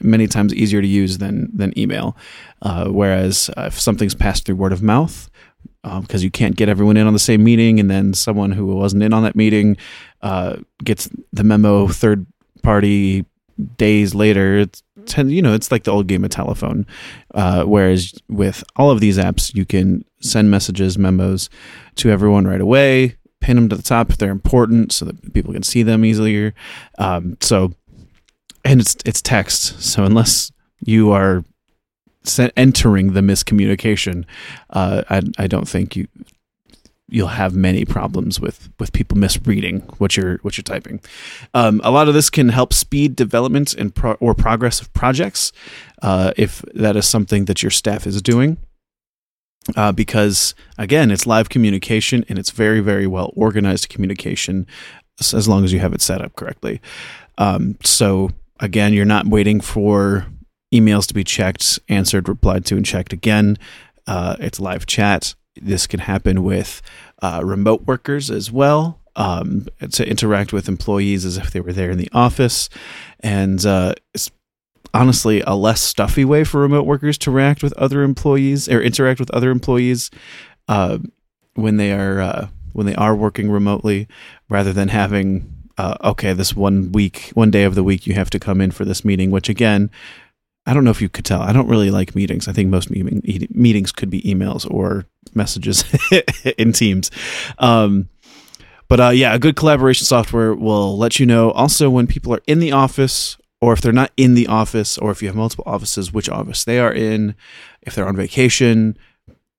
many 0.00 0.26
times 0.26 0.54
easier 0.54 0.82
to 0.82 0.88
use 0.88 1.18
than 1.18 1.50
than 1.54 1.76
email. 1.78 2.16
Uh, 2.62 2.88
whereas 2.88 3.50
uh, 3.56 3.62
if 3.62 3.80
something's 3.80 4.14
passed 4.14 4.44
through 4.44 4.56
word 4.56 4.72
of 4.72 4.82
mouth, 4.82 5.30
because 5.82 6.22
um, 6.22 6.24
you 6.24 6.30
can't 6.30 6.56
get 6.56 6.68
everyone 6.68 6.96
in 6.96 7.06
on 7.06 7.12
the 7.12 7.18
same 7.18 7.42
meeting, 7.42 7.80
and 7.80 7.90
then 7.90 8.12
someone 8.14 8.52
who 8.52 8.66
wasn't 8.66 9.02
in 9.02 9.12
on 9.12 9.22
that 9.22 9.36
meeting 9.36 9.76
uh, 10.22 10.56
gets 10.84 11.08
the 11.32 11.44
memo 11.44 11.88
third 11.88 12.26
party 12.62 13.24
days 13.76 14.14
later. 14.14 14.58
It's 14.58 14.82
you 15.16 15.42
know 15.42 15.54
it's 15.54 15.70
like 15.70 15.84
the 15.84 15.92
old 15.92 16.06
game 16.06 16.24
of 16.24 16.30
telephone. 16.30 16.86
Uh, 17.34 17.64
whereas 17.64 18.14
with 18.28 18.64
all 18.76 18.90
of 18.90 19.00
these 19.00 19.18
apps, 19.18 19.54
you 19.54 19.64
can 19.64 20.04
send 20.20 20.50
messages, 20.50 20.98
memos 20.98 21.48
to 21.96 22.10
everyone 22.10 22.46
right 22.46 22.60
away, 22.60 23.16
pin 23.40 23.56
them 23.56 23.68
to 23.68 23.76
the 23.76 23.82
top 23.82 24.10
if 24.10 24.18
they're 24.18 24.30
important, 24.30 24.92
so 24.92 25.04
that 25.04 25.32
people 25.34 25.52
can 25.52 25.62
see 25.62 25.82
them 25.82 26.04
easier. 26.04 26.54
Um, 26.98 27.36
so, 27.40 27.72
and 28.64 28.80
it's 28.80 28.96
it's 29.04 29.22
text. 29.22 29.82
So 29.82 30.04
unless 30.04 30.52
you 30.80 31.12
are 31.12 31.44
entering 32.56 33.12
the 33.12 33.20
miscommunication, 33.20 34.24
uh, 34.70 35.02
I, 35.08 35.22
I 35.38 35.46
don't 35.46 35.68
think 35.68 35.96
you 35.96 36.08
you'll 37.08 37.28
have 37.28 37.54
many 37.54 37.84
problems 37.84 38.40
with 38.40 38.68
with 38.78 38.92
people 38.92 39.16
misreading 39.16 39.80
what 39.98 40.16
you're 40.16 40.38
what 40.38 40.56
you're 40.56 40.62
typing. 40.62 41.00
Um, 41.54 41.80
a 41.84 41.90
lot 41.90 42.08
of 42.08 42.14
this 42.14 42.30
can 42.30 42.48
help 42.48 42.72
speed 42.72 43.14
development 43.16 43.74
and 43.74 43.94
pro- 43.94 44.14
or 44.14 44.34
progress 44.34 44.80
of 44.80 44.92
projects 44.92 45.52
uh, 46.02 46.32
if 46.36 46.62
that 46.74 46.96
is 46.96 47.06
something 47.06 47.44
that 47.46 47.62
your 47.62 47.70
staff 47.70 48.06
is 48.06 48.20
doing. 48.20 48.58
Uh, 49.74 49.90
because 49.90 50.54
again, 50.78 51.10
it's 51.10 51.26
live 51.26 51.48
communication 51.48 52.24
and 52.28 52.38
it's 52.38 52.50
very 52.50 52.80
very 52.80 53.06
well 53.06 53.32
organized 53.36 53.88
communication 53.88 54.66
as 55.32 55.48
long 55.48 55.64
as 55.64 55.72
you 55.72 55.78
have 55.78 55.92
it 55.92 56.02
set 56.02 56.20
up 56.20 56.36
correctly. 56.36 56.80
Um, 57.38 57.76
so 57.82 58.30
again, 58.60 58.92
you're 58.92 59.04
not 59.04 59.26
waiting 59.26 59.60
for 59.60 60.26
emails 60.74 61.06
to 61.06 61.14
be 61.14 61.24
checked, 61.24 61.78
answered, 61.88 62.28
replied 62.28 62.64
to, 62.66 62.76
and 62.76 62.84
checked 62.84 63.12
again. 63.12 63.56
Uh, 64.06 64.36
it's 64.40 64.60
live 64.60 64.86
chat. 64.86 65.34
This 65.60 65.86
can 65.86 66.00
happen 66.00 66.42
with 66.42 66.82
uh, 67.22 67.40
remote 67.44 67.86
workers 67.86 68.30
as 68.30 68.50
well. 68.50 69.00
Um, 69.18 69.66
to 69.92 70.06
interact 70.06 70.52
with 70.52 70.68
employees 70.68 71.24
as 71.24 71.38
if 71.38 71.50
they 71.50 71.60
were 71.60 71.72
there 71.72 71.90
in 71.90 71.96
the 71.96 72.10
office, 72.12 72.68
and 73.20 73.64
uh, 73.64 73.94
it's 74.12 74.30
honestly 74.92 75.40
a 75.46 75.54
less 75.54 75.80
stuffy 75.80 76.22
way 76.22 76.44
for 76.44 76.60
remote 76.60 76.84
workers 76.84 77.16
to 77.18 77.30
react 77.30 77.62
with 77.62 77.72
other 77.74 78.02
employees 78.02 78.68
or 78.68 78.82
interact 78.82 79.18
with 79.18 79.30
other 79.30 79.50
employees 79.50 80.10
uh, 80.68 80.98
when 81.54 81.78
they 81.78 81.92
are 81.92 82.20
uh, 82.20 82.48
when 82.74 82.84
they 82.84 82.94
are 82.94 83.16
working 83.16 83.50
remotely, 83.50 84.06
rather 84.50 84.72
than 84.74 84.88
having 84.88 85.50
uh, 85.78 85.96
okay, 86.02 86.32
this 86.32 86.54
one 86.54 86.92
week, 86.92 87.30
one 87.34 87.50
day 87.50 87.64
of 87.64 87.74
the 87.74 87.84
week, 87.84 88.06
you 88.06 88.14
have 88.14 88.30
to 88.30 88.38
come 88.38 88.60
in 88.60 88.70
for 88.70 88.84
this 88.84 89.04
meeting, 89.04 89.30
which 89.30 89.48
again 89.48 89.90
I 90.66 90.74
don't 90.74 90.84
know 90.84 90.90
if 90.90 91.00
you 91.00 91.08
could 91.08 91.24
tell. 91.24 91.40
I 91.40 91.52
don't 91.52 91.68
really 91.68 91.90
like 91.90 92.14
meetings. 92.14 92.48
I 92.48 92.52
think 92.52 92.70
most 92.70 92.90
meeting, 92.90 93.48
meetings 93.50 93.92
could 93.92 94.10
be 94.10 94.20
emails 94.22 94.68
or 94.68 95.06
messages 95.34 95.84
in 96.58 96.72
Teams. 96.72 97.10
Um, 97.58 98.08
but 98.88 99.00
uh, 99.00 99.08
yeah, 99.10 99.34
a 99.34 99.38
good 99.38 99.56
collaboration 99.56 100.06
software 100.06 100.54
will 100.54 100.96
let 100.98 101.18
you 101.18 101.26
know 101.26 101.50
also 101.52 101.90
when 101.90 102.06
people 102.06 102.34
are 102.34 102.42
in 102.46 102.58
the 102.58 102.72
office 102.72 103.36
or 103.60 103.72
if 103.72 103.80
they're 103.80 103.92
not 103.92 104.12
in 104.16 104.34
the 104.34 104.46
office 104.46 104.98
or 104.98 105.10
if 105.10 105.22
you 105.22 105.28
have 105.28 105.36
multiple 105.36 105.64
offices, 105.66 106.12
which 106.12 106.28
office 106.28 106.64
they 106.64 106.78
are 106.78 106.92
in, 106.92 107.34
if 107.82 107.94
they're 107.94 108.08
on 108.08 108.16
vacation. 108.16 108.96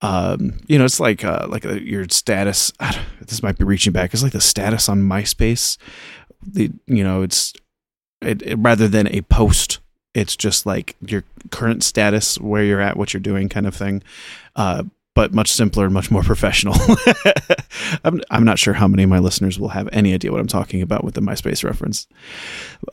Um, 0.01 0.59
you 0.67 0.77
know, 0.77 0.85
it's 0.85 0.99
like 0.99 1.23
uh, 1.23 1.47
like 1.49 1.65
a, 1.65 1.71
uh, 1.71 1.75
your 1.75 2.05
status. 2.09 2.71
This 3.19 3.41
might 3.41 3.57
be 3.57 3.65
reaching 3.65 3.91
back. 3.91 4.13
It's 4.13 4.23
like 4.23 4.31
the 4.31 4.39
status 4.39 4.87
on 4.87 5.01
MySpace. 5.01 5.77
The 6.41 6.71
you 6.85 7.03
know, 7.03 7.23
it's 7.23 7.51
it, 8.21 8.41
it, 8.43 8.55
rather 8.55 8.87
than 8.87 9.07
a 9.07 9.21
post 9.21 9.79
it's 10.17 10.35
just 10.35 10.65
like 10.65 10.95
your 11.05 11.23
current 11.51 11.83
status, 11.83 12.39
where 12.39 12.63
you're 12.63 12.81
at, 12.81 12.97
what 12.97 13.13
you're 13.13 13.21
doing, 13.21 13.49
kind 13.49 13.67
of 13.67 13.75
thing. 13.75 14.01
Uh, 14.55 14.83
but 15.13 15.33
much 15.33 15.51
simpler 15.51 15.85
and 15.85 15.93
much 15.93 16.09
more 16.09 16.23
professional. 16.33 16.75
I'm, 18.03 18.21
I'm 18.31 18.43
not 18.43 18.57
sure 18.57 18.73
how 18.73 18.87
many 18.87 19.03
of 19.03 19.09
my 19.09 19.19
listeners 19.19 19.59
will 19.59 19.69
have 19.69 19.87
any 19.91 20.13
idea 20.13 20.31
what 20.31 20.41
I'm 20.41 20.47
talking 20.47 20.81
about 20.81 21.03
with 21.03 21.13
the 21.13 21.21
MySpace 21.21 21.63
reference. 21.63 22.07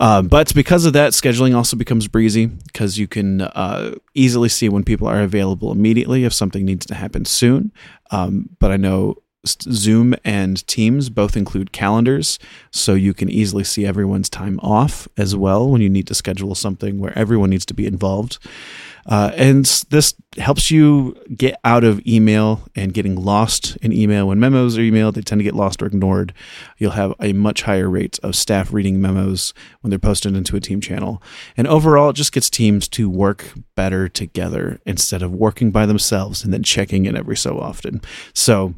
Uh, 0.01 0.21
but 0.23 0.55
because 0.55 0.85
of 0.85 0.93
that, 0.93 1.13
scheduling 1.13 1.55
also 1.55 1.77
becomes 1.77 2.09
breezy 2.09 2.47
because 2.47 2.99
you 2.99 3.07
can 3.07 3.41
uh, 3.43 3.95
easily 4.15 4.51
see 4.51 4.69
when 4.69 4.85
people 4.85 5.07
are 5.07 5.23
available 5.23 5.73
immediately 5.73 6.25
if 6.25 6.33
something 6.35 6.65
needs 6.65 6.85
to 6.87 6.95
happen 6.95 7.25
soon. 7.25 7.73
Um, 8.11 8.51
but 8.59 8.71
I 8.71 8.77
know 8.77 9.17
Zoom 9.47 10.15
and 10.25 10.67
Teams 10.67 11.11
both 11.11 11.37
include 11.37 11.73
calendars, 11.73 12.39
so 12.71 12.95
you 12.95 13.15
can 13.15 13.29
easily 13.29 13.65
see 13.65 13.87
everyone's 13.87 14.29
time 14.29 14.59
off 14.63 15.09
as 15.17 15.37
well 15.37 15.69
when 15.69 15.81
you 15.81 15.89
need 15.89 16.07
to 16.07 16.15
schedule 16.15 16.55
something 16.55 16.99
where 16.99 17.17
everyone 17.19 17.51
needs 17.51 17.67
to 17.67 17.75
be 17.75 17.87
involved. 17.87 18.39
Uh, 19.07 19.31
and 19.35 19.65
this 19.91 20.15
helps 20.39 20.71
you 20.71 21.15
get 21.37 21.59
out 21.63 21.85
of 21.85 22.05
email 22.07 22.63
and 22.75 22.95
getting 22.95 23.15
lost 23.15 23.77
in 23.77 23.93
email. 23.93 24.29
When 24.29 24.41
memos 24.41 24.79
are 24.79 24.83
emailed, 24.83 25.15
they 25.15 25.21
tend 25.21 25.41
to 25.41 25.45
get 25.45 25.55
lost 25.55 25.83
or 25.83 25.87
ignored. 25.87 26.33
You'll 26.79 26.93
have 26.93 27.15
a 27.21 27.33
much 27.33 27.63
higher 27.63 27.89
rate 27.89 28.19
of 28.23 28.35
staff 28.35 28.73
reading 28.73 29.01
memos 29.01 29.53
when 29.81 29.91
they're 29.91 29.99
posted 29.99 30.35
into 30.35 30.57
a 30.57 30.61
team 30.61 30.81
channel. 30.81 31.23
And 31.57 31.67
overall, 31.67 32.11
it 32.11 32.17
just 32.17 32.33
gets 32.33 32.49
teams 32.49 32.89
to 32.89 33.11
work 33.11 33.53
better 33.77 34.09
together 34.09 34.81
instead 34.87 35.23
of 35.23 35.33
working 35.33 35.71
by 35.71 35.87
themselves 35.87 36.43
and 36.43 36.53
then 36.53 36.63
checking 36.63 37.05
in 37.05 37.17
every 37.17 37.37
so 37.37 37.59
often. 37.59 38.01
So, 38.33 38.75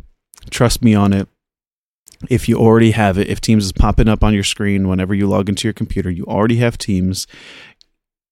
Trust 0.50 0.82
me 0.82 0.94
on 0.94 1.12
it. 1.12 1.28
If 2.30 2.48
you 2.48 2.56
already 2.56 2.92
have 2.92 3.18
it, 3.18 3.28
if 3.28 3.40
Teams 3.40 3.64
is 3.64 3.72
popping 3.72 4.08
up 4.08 4.24
on 4.24 4.32
your 4.32 4.44
screen 4.44 4.88
whenever 4.88 5.14
you 5.14 5.26
log 5.26 5.48
into 5.48 5.68
your 5.68 5.74
computer, 5.74 6.10
you 6.10 6.24
already 6.24 6.56
have 6.56 6.78
Teams. 6.78 7.26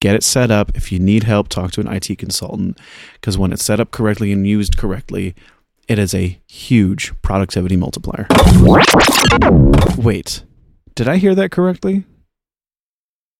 Get 0.01 0.15
it 0.15 0.23
set 0.23 0.51
up. 0.51 0.75
If 0.75 0.91
you 0.91 0.99
need 0.99 1.23
help, 1.23 1.49
talk 1.49 1.71
to 1.73 1.81
an 1.81 1.87
IT 1.87 2.17
consultant 2.17 2.79
because 3.13 3.37
when 3.37 3.53
it's 3.53 3.63
set 3.63 3.79
up 3.79 3.91
correctly 3.91 4.31
and 4.31 4.45
used 4.47 4.77
correctly, 4.77 5.35
it 5.87 5.99
is 5.99 6.13
a 6.13 6.39
huge 6.47 7.13
productivity 7.21 7.75
multiplier. 7.75 8.27
Wait, 9.97 10.43
did 10.95 11.07
I 11.07 11.17
hear 11.17 11.35
that 11.35 11.51
correctly? 11.51 12.05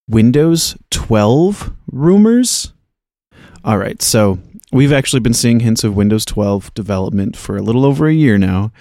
Windows 0.07 0.77
12 0.91 1.73
rumors? 1.91 2.73
All 3.63 3.79
right, 3.79 4.01
so 4.01 4.39
we've 4.75 4.91
actually 4.91 5.21
been 5.21 5.33
seeing 5.33 5.61
hints 5.61 5.85
of 5.85 5.95
Windows 5.95 6.25
12 6.25 6.73
development 6.73 7.37
for 7.37 7.55
a 7.55 7.61
little 7.61 7.85
over 7.85 8.07
a 8.07 8.13
year 8.13 8.37
now, 8.37 8.73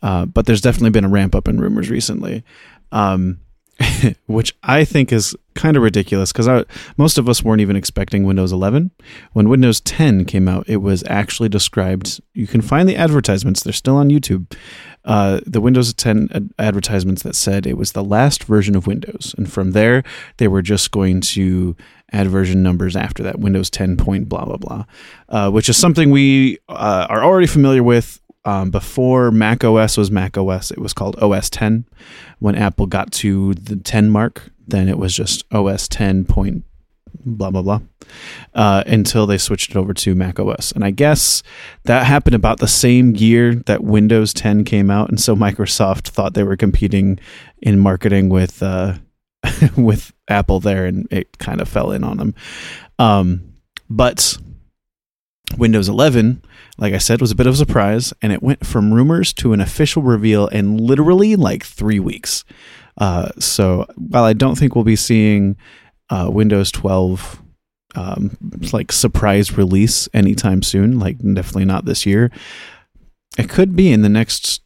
uh, 0.00 0.24
but 0.24 0.46
there's 0.46 0.62
definitely 0.62 0.88
been 0.88 1.04
a 1.04 1.10
ramp 1.10 1.34
up 1.34 1.46
in 1.46 1.60
rumors 1.60 1.90
recently, 1.90 2.42
um, 2.90 3.38
which 4.26 4.56
I 4.62 4.86
think 4.86 5.12
is 5.12 5.36
kind 5.54 5.76
of 5.76 5.82
ridiculous 5.82 6.32
because 6.32 6.64
most 6.96 7.18
of 7.18 7.28
us 7.28 7.42
weren't 7.42 7.60
even 7.60 7.76
expecting 7.76 8.24
Windows 8.24 8.50
11. 8.50 8.92
When 9.34 9.50
Windows 9.50 9.82
10 9.82 10.24
came 10.24 10.48
out, 10.48 10.66
it 10.70 10.78
was 10.78 11.04
actually 11.06 11.50
described. 11.50 12.22
You 12.32 12.46
can 12.46 12.62
find 12.62 12.88
the 12.88 12.96
advertisements; 12.96 13.62
they're 13.62 13.74
still 13.74 13.96
on 13.96 14.08
YouTube. 14.08 14.56
Uh, 15.04 15.40
the 15.44 15.60
Windows 15.60 15.92
10 15.92 16.52
advertisements 16.58 17.24
that 17.24 17.34
said 17.34 17.66
it 17.66 17.76
was 17.76 17.92
the 17.92 18.04
last 18.04 18.44
version 18.44 18.74
of 18.74 18.86
Windows, 18.86 19.34
and 19.36 19.52
from 19.52 19.72
there 19.72 20.02
they 20.38 20.48
were 20.48 20.62
just 20.62 20.92
going 20.92 21.20
to 21.20 21.76
add 22.12 22.28
version 22.28 22.62
numbers 22.62 22.96
after 22.96 23.22
that 23.22 23.38
Windows 23.38 23.70
10 23.70 23.96
point 23.96 24.28
blah 24.28 24.44
blah 24.44 24.56
blah, 24.56 24.84
uh, 25.28 25.50
which 25.50 25.68
is 25.68 25.76
something 25.76 26.10
we 26.10 26.58
uh, 26.68 27.06
are 27.08 27.24
already 27.24 27.46
familiar 27.46 27.82
with. 27.82 28.18
Um, 28.44 28.72
before 28.72 29.30
Mac 29.30 29.62
OS 29.62 29.96
was 29.96 30.10
Mac 30.10 30.36
OS, 30.36 30.72
it 30.72 30.78
was 30.78 30.92
called 30.92 31.16
OS 31.22 31.48
10. 31.48 31.84
When 32.40 32.56
Apple 32.56 32.86
got 32.86 33.12
to 33.12 33.54
the 33.54 33.76
10 33.76 34.10
mark, 34.10 34.50
then 34.66 34.88
it 34.88 34.98
was 34.98 35.14
just 35.14 35.44
OS 35.52 35.86
10 35.86 36.24
point 36.24 36.64
blah 37.24 37.50
blah 37.50 37.62
blah 37.62 37.80
uh, 38.54 38.82
until 38.86 39.26
they 39.26 39.38
switched 39.38 39.70
it 39.70 39.76
over 39.76 39.94
to 39.94 40.14
Mac 40.14 40.38
OS. 40.38 40.72
And 40.72 40.84
I 40.84 40.90
guess 40.90 41.42
that 41.84 42.06
happened 42.06 42.34
about 42.34 42.58
the 42.58 42.68
same 42.68 43.14
year 43.14 43.54
that 43.54 43.84
Windows 43.84 44.32
10 44.32 44.64
came 44.64 44.90
out, 44.90 45.08
and 45.08 45.20
so 45.20 45.36
Microsoft 45.36 46.08
thought 46.08 46.34
they 46.34 46.44
were 46.44 46.56
competing 46.56 47.18
in 47.60 47.78
marketing 47.78 48.28
with 48.28 48.62
uh, 48.62 48.94
with 49.76 50.12
Apple 50.28 50.60
there, 50.60 50.86
and 50.86 51.06
it 51.10 51.38
kind 51.38 51.60
of 51.60 51.68
fell 51.68 51.90
in 51.92 52.04
on 52.04 52.16
them. 52.16 52.34
Um, 52.98 53.54
but 53.90 54.38
Windows 55.56 55.88
11, 55.88 56.42
like 56.78 56.94
I 56.94 56.98
said, 56.98 57.20
was 57.20 57.30
a 57.30 57.34
bit 57.34 57.46
of 57.46 57.54
a 57.54 57.58
surprise, 57.58 58.12
and 58.22 58.32
it 58.32 58.42
went 58.42 58.64
from 58.66 58.94
rumors 58.94 59.32
to 59.34 59.52
an 59.52 59.60
official 59.60 60.02
reveal 60.02 60.46
in 60.48 60.76
literally 60.76 61.36
like 61.36 61.64
three 61.64 62.00
weeks. 62.00 62.44
Uh, 62.98 63.30
so 63.38 63.86
while 63.96 64.24
I 64.24 64.32
don't 64.32 64.56
think 64.56 64.74
we'll 64.74 64.84
be 64.84 64.96
seeing 64.96 65.56
uh, 66.10 66.28
Windows 66.30 66.70
12 66.70 67.42
um, 67.94 68.36
like 68.72 68.90
surprise 68.92 69.56
release 69.56 70.08
anytime 70.14 70.62
soon, 70.62 70.98
like 70.98 71.18
definitely 71.18 71.64
not 71.64 71.84
this 71.84 72.06
year, 72.06 72.30
it 73.38 73.48
could 73.48 73.76
be 73.76 73.92
in 73.92 74.02
the 74.02 74.08
next 74.08 74.62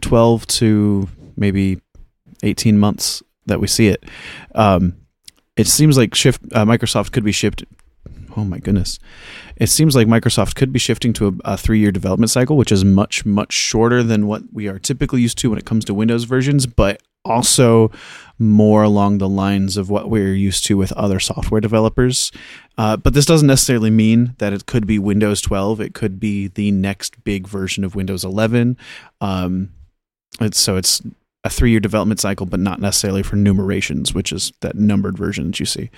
12 0.00 0.46
to 0.46 1.08
maybe 1.36 1.80
18 2.42 2.78
months 2.78 3.22
that 3.46 3.60
we 3.60 3.66
see 3.66 3.88
it. 3.88 4.04
Um, 4.54 4.96
it 5.56 5.66
seems 5.66 5.96
like 5.96 6.14
shift 6.14 6.40
uh, 6.52 6.64
Microsoft 6.64 7.12
could 7.12 7.24
be 7.24 7.32
shipped. 7.32 7.64
Oh 8.36 8.44
my 8.44 8.58
goodness! 8.58 8.98
It 9.56 9.68
seems 9.68 9.94
like 9.94 10.08
Microsoft 10.08 10.56
could 10.56 10.72
be 10.72 10.80
shifting 10.80 11.12
to 11.14 11.28
a, 11.44 11.52
a 11.52 11.56
three-year 11.56 11.92
development 11.92 12.30
cycle, 12.30 12.56
which 12.56 12.72
is 12.72 12.84
much 12.84 13.24
much 13.24 13.52
shorter 13.52 14.02
than 14.02 14.26
what 14.26 14.42
we 14.52 14.66
are 14.66 14.78
typically 14.78 15.22
used 15.22 15.38
to 15.38 15.50
when 15.50 15.58
it 15.58 15.64
comes 15.64 15.84
to 15.84 15.94
Windows 15.94 16.24
versions. 16.24 16.66
But 16.66 17.00
also 17.24 17.90
more 18.38 18.82
along 18.82 19.18
the 19.18 19.28
lines 19.28 19.76
of 19.76 19.88
what 19.90 20.10
we're 20.10 20.34
used 20.34 20.66
to 20.66 20.76
with 20.76 20.92
other 20.92 21.18
software 21.18 21.60
developers. 21.60 22.30
Uh, 22.76 22.96
but 22.96 23.14
this 23.14 23.26
doesn't 23.26 23.46
necessarily 23.46 23.90
mean 23.90 24.34
that 24.38 24.52
it 24.52 24.66
could 24.66 24.86
be 24.86 24.98
Windows 24.98 25.40
12. 25.40 25.80
It 25.80 25.94
could 25.94 26.20
be 26.20 26.48
the 26.48 26.70
next 26.70 27.22
big 27.24 27.46
version 27.46 27.84
of 27.84 27.94
Windows 27.94 28.24
11. 28.24 28.76
Um, 29.20 29.70
it's, 30.40 30.58
so 30.58 30.76
it's 30.76 31.00
a 31.44 31.50
three 31.50 31.70
year 31.70 31.80
development 31.80 32.20
cycle, 32.20 32.46
but 32.46 32.60
not 32.60 32.80
necessarily 32.80 33.22
for 33.22 33.36
numerations, 33.36 34.14
which 34.14 34.32
is 34.32 34.52
that 34.60 34.76
numbered 34.76 35.16
version 35.16 35.46
that 35.46 35.60
you 35.60 35.66
see. 35.66 35.90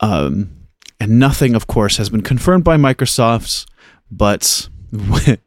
Um, 0.00 0.50
and 0.98 1.18
nothing, 1.18 1.54
of 1.54 1.66
course, 1.66 1.98
has 1.98 2.08
been 2.08 2.22
confirmed 2.22 2.64
by 2.64 2.76
Microsoft, 2.76 3.66
but 4.10 4.68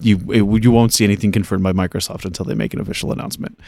you 0.00 0.18
it, 0.32 0.64
you 0.64 0.70
won't 0.70 0.92
see 0.92 1.04
anything 1.04 1.32
confirmed 1.32 1.62
by 1.62 1.72
Microsoft 1.72 2.24
until 2.24 2.44
they 2.44 2.54
make 2.54 2.72
an 2.72 2.80
official 2.80 3.12
announcement. 3.12 3.58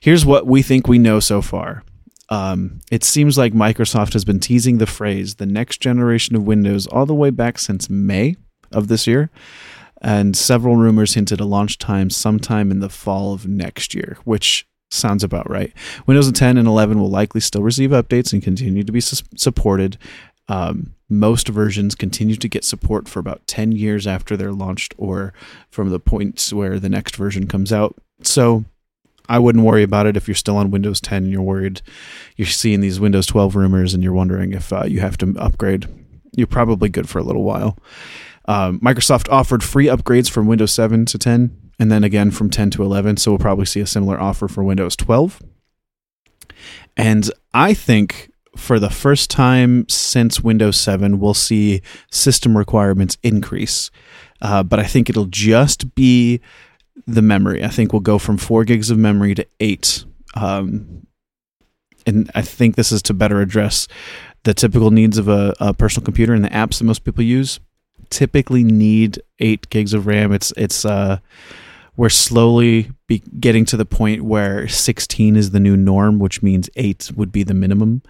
Here's 0.00 0.24
what 0.24 0.46
we 0.46 0.62
think 0.62 0.88
we 0.88 0.98
know 0.98 1.20
so 1.20 1.42
far. 1.42 1.82
Um, 2.28 2.80
it 2.90 3.04
seems 3.04 3.38
like 3.38 3.52
Microsoft 3.52 4.12
has 4.14 4.24
been 4.24 4.40
teasing 4.40 4.78
the 4.78 4.86
phrase 4.86 5.36
"the 5.36 5.46
next 5.46 5.80
generation 5.80 6.34
of 6.34 6.42
Windows" 6.44 6.86
all 6.86 7.06
the 7.06 7.14
way 7.14 7.30
back 7.30 7.58
since 7.58 7.90
May 7.90 8.36
of 8.72 8.88
this 8.88 9.06
year, 9.06 9.30
and 10.02 10.36
several 10.36 10.76
rumors 10.76 11.14
hinted 11.14 11.40
a 11.40 11.44
launch 11.44 11.78
time 11.78 12.10
sometime 12.10 12.70
in 12.70 12.80
the 12.80 12.88
fall 12.88 13.32
of 13.32 13.46
next 13.46 13.94
year, 13.94 14.18
which 14.24 14.66
sounds 14.90 15.24
about 15.24 15.48
right. 15.50 15.72
Windows 16.06 16.30
10 16.30 16.56
and 16.56 16.68
11 16.68 17.00
will 17.00 17.10
likely 17.10 17.40
still 17.40 17.62
receive 17.62 17.90
updates 17.90 18.32
and 18.32 18.42
continue 18.42 18.84
to 18.84 18.92
be 18.92 19.00
su- 19.00 19.24
supported. 19.36 19.98
Um, 20.48 20.94
most 21.08 21.48
versions 21.48 21.94
continue 21.94 22.36
to 22.36 22.48
get 22.48 22.64
support 22.64 23.08
for 23.08 23.18
about 23.18 23.46
10 23.46 23.72
years 23.72 24.06
after 24.06 24.36
they're 24.36 24.52
launched 24.52 24.94
or 24.96 25.32
from 25.70 25.90
the 25.90 26.00
points 26.00 26.52
where 26.52 26.78
the 26.78 26.88
next 26.88 27.16
version 27.16 27.46
comes 27.46 27.72
out. 27.72 27.96
So 28.22 28.64
I 29.28 29.38
wouldn't 29.38 29.64
worry 29.64 29.82
about 29.82 30.06
it 30.06 30.16
if 30.16 30.28
you're 30.28 30.34
still 30.34 30.56
on 30.56 30.70
Windows 30.70 31.00
10 31.00 31.24
and 31.24 31.32
you're 31.32 31.42
worried. 31.42 31.82
You're 32.36 32.46
seeing 32.46 32.80
these 32.80 33.00
Windows 33.00 33.26
12 33.26 33.56
rumors 33.56 33.94
and 33.94 34.02
you're 34.02 34.12
wondering 34.12 34.52
if 34.52 34.72
uh, 34.72 34.84
you 34.84 35.00
have 35.00 35.18
to 35.18 35.34
upgrade. 35.38 35.86
You're 36.36 36.46
probably 36.46 36.88
good 36.88 37.08
for 37.08 37.18
a 37.18 37.24
little 37.24 37.44
while. 37.44 37.78
Um, 38.46 38.80
Microsoft 38.80 39.28
offered 39.30 39.62
free 39.62 39.86
upgrades 39.86 40.30
from 40.30 40.46
Windows 40.46 40.72
7 40.72 41.04
to 41.06 41.18
10 41.18 41.66
and 41.78 41.92
then 41.92 42.04
again 42.04 42.30
from 42.30 42.50
10 42.50 42.70
to 42.70 42.82
11. 42.82 43.18
So 43.18 43.32
we'll 43.32 43.38
probably 43.38 43.66
see 43.66 43.80
a 43.80 43.86
similar 43.86 44.20
offer 44.20 44.48
for 44.48 44.62
Windows 44.62 44.96
12. 44.96 45.42
And 46.96 47.30
I 47.52 47.74
think 47.74 48.30
for 48.56 48.78
the 48.78 48.90
first 48.90 49.30
time 49.30 49.86
since 49.88 50.40
Windows 50.40 50.78
7, 50.78 51.18
we'll 51.18 51.34
see 51.34 51.82
system 52.10 52.56
requirements 52.56 53.18
increase. 53.22 53.90
Uh, 54.40 54.62
but 54.62 54.78
I 54.78 54.84
think 54.84 55.10
it'll 55.10 55.26
just 55.26 55.94
be 55.94 56.40
the 57.06 57.22
memory. 57.22 57.64
I 57.64 57.68
think 57.68 57.92
we'll 57.92 58.00
go 58.00 58.18
from 58.18 58.38
four 58.38 58.64
gigs 58.64 58.90
of 58.90 58.98
memory 58.98 59.34
to 59.34 59.46
eight. 59.60 60.04
Um, 60.34 61.06
and 62.06 62.30
I 62.34 62.42
think 62.42 62.76
this 62.76 62.92
is 62.92 63.02
to 63.02 63.14
better 63.14 63.40
address 63.40 63.88
the 64.44 64.54
typical 64.54 64.90
needs 64.90 65.18
of 65.18 65.28
a, 65.28 65.54
a 65.60 65.74
personal 65.74 66.04
computer 66.04 66.32
and 66.32 66.44
the 66.44 66.50
apps 66.50 66.78
that 66.78 66.84
most 66.84 67.04
people 67.04 67.24
use 67.24 67.58
typically 68.10 68.64
need 68.64 69.20
eight 69.38 69.68
gigs 69.70 69.94
of 69.94 70.06
RAM. 70.06 70.32
It's 70.32 70.52
it's 70.56 70.84
uh 70.84 71.18
we're 71.96 72.08
slowly 72.10 72.90
be 73.06 73.20
getting 73.40 73.64
to 73.64 73.76
the 73.76 73.86
point 73.86 74.22
where 74.22 74.68
16 74.68 75.34
is 75.34 75.50
the 75.50 75.60
new 75.60 75.76
norm, 75.76 76.18
which 76.18 76.42
means 76.42 76.68
eight 76.76 77.10
would 77.16 77.32
be 77.32 77.42
the 77.42 77.54
minimum. 77.54 78.02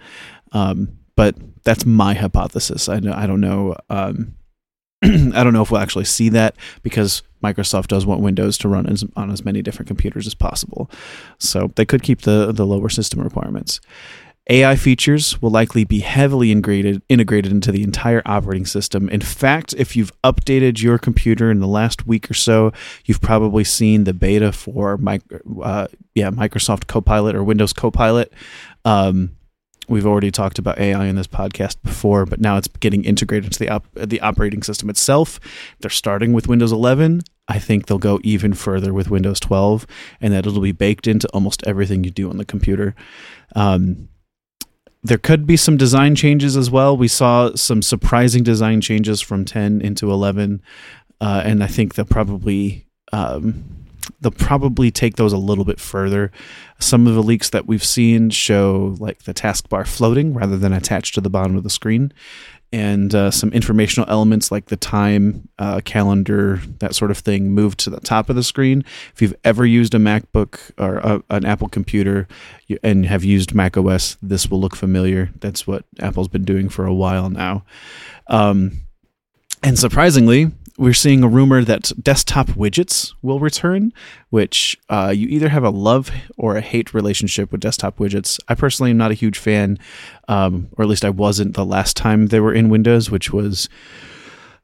Um, 0.52 0.98
but 1.14 1.36
that's 1.62 1.86
my 1.86 2.14
hypothesis. 2.14 2.88
I, 2.88 2.96
I 2.96 3.26
don't 3.26 3.40
know. 3.40 3.76
Um, 3.88 4.34
I 5.02 5.44
don't 5.44 5.52
know 5.52 5.62
if 5.62 5.70
we'll 5.70 5.80
actually 5.80 6.04
see 6.04 6.28
that 6.30 6.56
because 6.82 7.22
Microsoft 7.42 7.88
does 7.88 8.06
want 8.06 8.22
Windows 8.22 8.58
to 8.58 8.68
run 8.68 8.86
as, 8.86 9.04
on 9.14 9.30
as 9.30 9.44
many 9.44 9.62
different 9.62 9.86
computers 9.86 10.26
as 10.26 10.34
possible. 10.34 10.90
So 11.38 11.70
they 11.76 11.84
could 11.84 12.02
keep 12.02 12.22
the 12.22 12.50
the 12.52 12.66
lower 12.66 12.88
system 12.88 13.20
requirements. 13.20 13.80
AI 14.48 14.76
features 14.76 15.42
will 15.42 15.50
likely 15.50 15.84
be 15.84 16.00
heavily 16.00 16.52
integrated 16.52 17.02
integrated 17.08 17.50
into 17.50 17.72
the 17.72 17.82
entire 17.82 18.22
operating 18.24 18.66
system. 18.66 19.08
In 19.08 19.20
fact, 19.20 19.74
if 19.76 19.96
you've 19.96 20.12
updated 20.22 20.80
your 20.80 20.98
computer 20.98 21.50
in 21.50 21.58
the 21.58 21.66
last 21.66 22.06
week 22.06 22.30
or 22.30 22.34
so, 22.34 22.72
you've 23.04 23.20
probably 23.20 23.64
seen 23.64 24.04
the 24.04 24.14
beta 24.14 24.52
for 24.52 25.00
uh, 25.62 25.88
yeah 26.14 26.30
Microsoft 26.30 26.86
Copilot 26.86 27.34
or 27.34 27.42
Windows 27.42 27.72
Copilot. 27.72 28.32
Um, 28.84 29.36
we've 29.88 30.06
already 30.06 30.30
talked 30.30 30.60
about 30.60 30.78
AI 30.78 31.06
in 31.06 31.16
this 31.16 31.26
podcast 31.26 31.82
before, 31.82 32.24
but 32.24 32.40
now 32.40 32.56
it's 32.56 32.68
getting 32.68 33.04
integrated 33.04 33.46
into 33.46 33.58
the 33.58 33.68
op- 33.68 33.94
the 33.94 34.20
operating 34.20 34.62
system 34.62 34.88
itself. 34.88 35.40
They're 35.80 35.90
starting 35.90 36.32
with 36.32 36.46
Windows 36.46 36.70
11. 36.70 37.22
I 37.48 37.58
think 37.58 37.86
they'll 37.86 37.98
go 37.98 38.20
even 38.22 38.54
further 38.54 38.92
with 38.92 39.10
Windows 39.10 39.40
12, 39.40 39.86
and 40.20 40.32
that 40.32 40.46
it'll 40.46 40.60
be 40.60 40.72
baked 40.72 41.08
into 41.08 41.28
almost 41.28 41.64
everything 41.64 42.04
you 42.04 42.10
do 42.10 42.30
on 42.30 42.36
the 42.36 42.44
computer. 42.44 42.94
Um, 43.54 44.08
there 45.06 45.18
could 45.18 45.46
be 45.46 45.56
some 45.56 45.76
design 45.76 46.16
changes 46.16 46.56
as 46.56 46.70
well. 46.70 46.96
We 46.96 47.08
saw 47.08 47.54
some 47.54 47.80
surprising 47.80 48.42
design 48.42 48.80
changes 48.80 49.20
from 49.20 49.44
10 49.44 49.80
into 49.80 50.10
11, 50.10 50.60
uh, 51.20 51.42
and 51.44 51.62
I 51.62 51.68
think 51.68 51.94
they'll 51.94 52.04
probably 52.04 52.86
um, 53.12 53.64
they'll 54.20 54.32
probably 54.32 54.90
take 54.90 55.16
those 55.16 55.32
a 55.32 55.38
little 55.38 55.64
bit 55.64 55.78
further. 55.78 56.32
Some 56.80 57.06
of 57.06 57.14
the 57.14 57.22
leaks 57.22 57.50
that 57.50 57.66
we've 57.66 57.84
seen 57.84 58.30
show 58.30 58.96
like 58.98 59.22
the 59.22 59.34
taskbar 59.34 59.86
floating 59.86 60.34
rather 60.34 60.58
than 60.58 60.72
attached 60.72 61.14
to 61.14 61.20
the 61.20 61.30
bottom 61.30 61.56
of 61.56 61.62
the 61.62 61.70
screen, 61.70 62.12
and 62.76 63.14
uh, 63.14 63.30
some 63.30 63.50
informational 63.54 64.06
elements 64.10 64.52
like 64.52 64.66
the 64.66 64.76
time, 64.76 65.48
uh, 65.58 65.80
calendar, 65.86 66.60
that 66.80 66.94
sort 66.94 67.10
of 67.10 67.16
thing 67.16 67.52
moved 67.52 67.78
to 67.78 67.88
the 67.88 68.00
top 68.00 68.28
of 68.28 68.36
the 68.36 68.42
screen. 68.42 68.84
If 69.14 69.22
you've 69.22 69.34
ever 69.44 69.64
used 69.64 69.94
a 69.94 69.98
MacBook 69.98 70.72
or 70.76 70.98
a, 70.98 71.22
an 71.30 71.46
Apple 71.46 71.70
computer 71.70 72.28
and 72.82 73.06
have 73.06 73.24
used 73.24 73.54
Mac 73.54 73.78
OS, 73.78 74.18
this 74.20 74.50
will 74.50 74.60
look 74.60 74.76
familiar. 74.76 75.30
That's 75.40 75.66
what 75.66 75.86
Apple's 76.00 76.28
been 76.28 76.44
doing 76.44 76.68
for 76.68 76.84
a 76.84 76.92
while 76.92 77.30
now. 77.30 77.64
Um, 78.26 78.82
and 79.62 79.78
surprisingly, 79.78 80.52
we're 80.78 80.92
seeing 80.92 81.22
a 81.22 81.28
rumor 81.28 81.64
that 81.64 81.92
desktop 82.02 82.48
widgets 82.48 83.14
will 83.22 83.40
return, 83.40 83.92
which 84.30 84.78
uh, 84.88 85.12
you 85.14 85.26
either 85.28 85.48
have 85.48 85.64
a 85.64 85.70
love 85.70 86.10
or 86.36 86.56
a 86.56 86.60
hate 86.60 86.92
relationship 86.92 87.50
with 87.50 87.60
desktop 87.60 87.98
widgets. 87.98 88.38
I 88.48 88.54
personally 88.54 88.90
am 88.90 88.98
not 88.98 89.10
a 89.10 89.14
huge 89.14 89.38
fan, 89.38 89.78
um, 90.28 90.68
or 90.76 90.82
at 90.82 90.88
least 90.88 91.04
I 91.04 91.10
wasn't 91.10 91.54
the 91.54 91.64
last 91.64 91.96
time 91.96 92.26
they 92.26 92.40
were 92.40 92.52
in 92.52 92.68
Windows, 92.68 93.10
which 93.10 93.32
was 93.32 93.68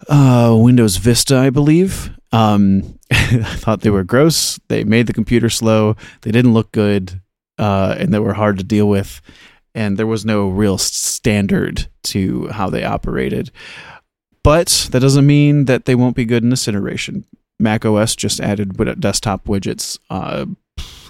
uh, 0.08 0.56
Windows 0.58 0.96
Vista, 0.96 1.38
I 1.38 1.50
believe. 1.50 2.10
Um, 2.32 2.98
I 3.10 3.42
thought 3.56 3.80
they 3.80 3.90
were 3.90 4.04
gross. 4.04 4.58
They 4.68 4.84
made 4.84 5.06
the 5.06 5.12
computer 5.12 5.48
slow. 5.48 5.96
They 6.22 6.30
didn't 6.30 6.54
look 6.54 6.72
good, 6.72 7.20
uh, 7.58 7.96
and 7.98 8.12
they 8.12 8.18
were 8.18 8.34
hard 8.34 8.58
to 8.58 8.64
deal 8.64 8.88
with. 8.88 9.20
And 9.74 9.96
there 9.96 10.06
was 10.06 10.26
no 10.26 10.48
real 10.48 10.76
standard 10.76 11.88
to 12.04 12.48
how 12.48 12.68
they 12.68 12.84
operated. 12.84 13.50
But 14.44 14.88
that 14.90 15.00
doesn't 15.00 15.26
mean 15.26 15.66
that 15.66 15.84
they 15.84 15.94
won't 15.94 16.16
be 16.16 16.24
good 16.24 16.42
in 16.42 16.50
this 16.50 16.66
iteration. 16.66 17.24
Mac 17.60 17.84
OS 17.84 18.16
just 18.16 18.40
added 18.40 18.76
desktop 19.00 19.44
widgets 19.44 19.98
uh, 20.10 20.46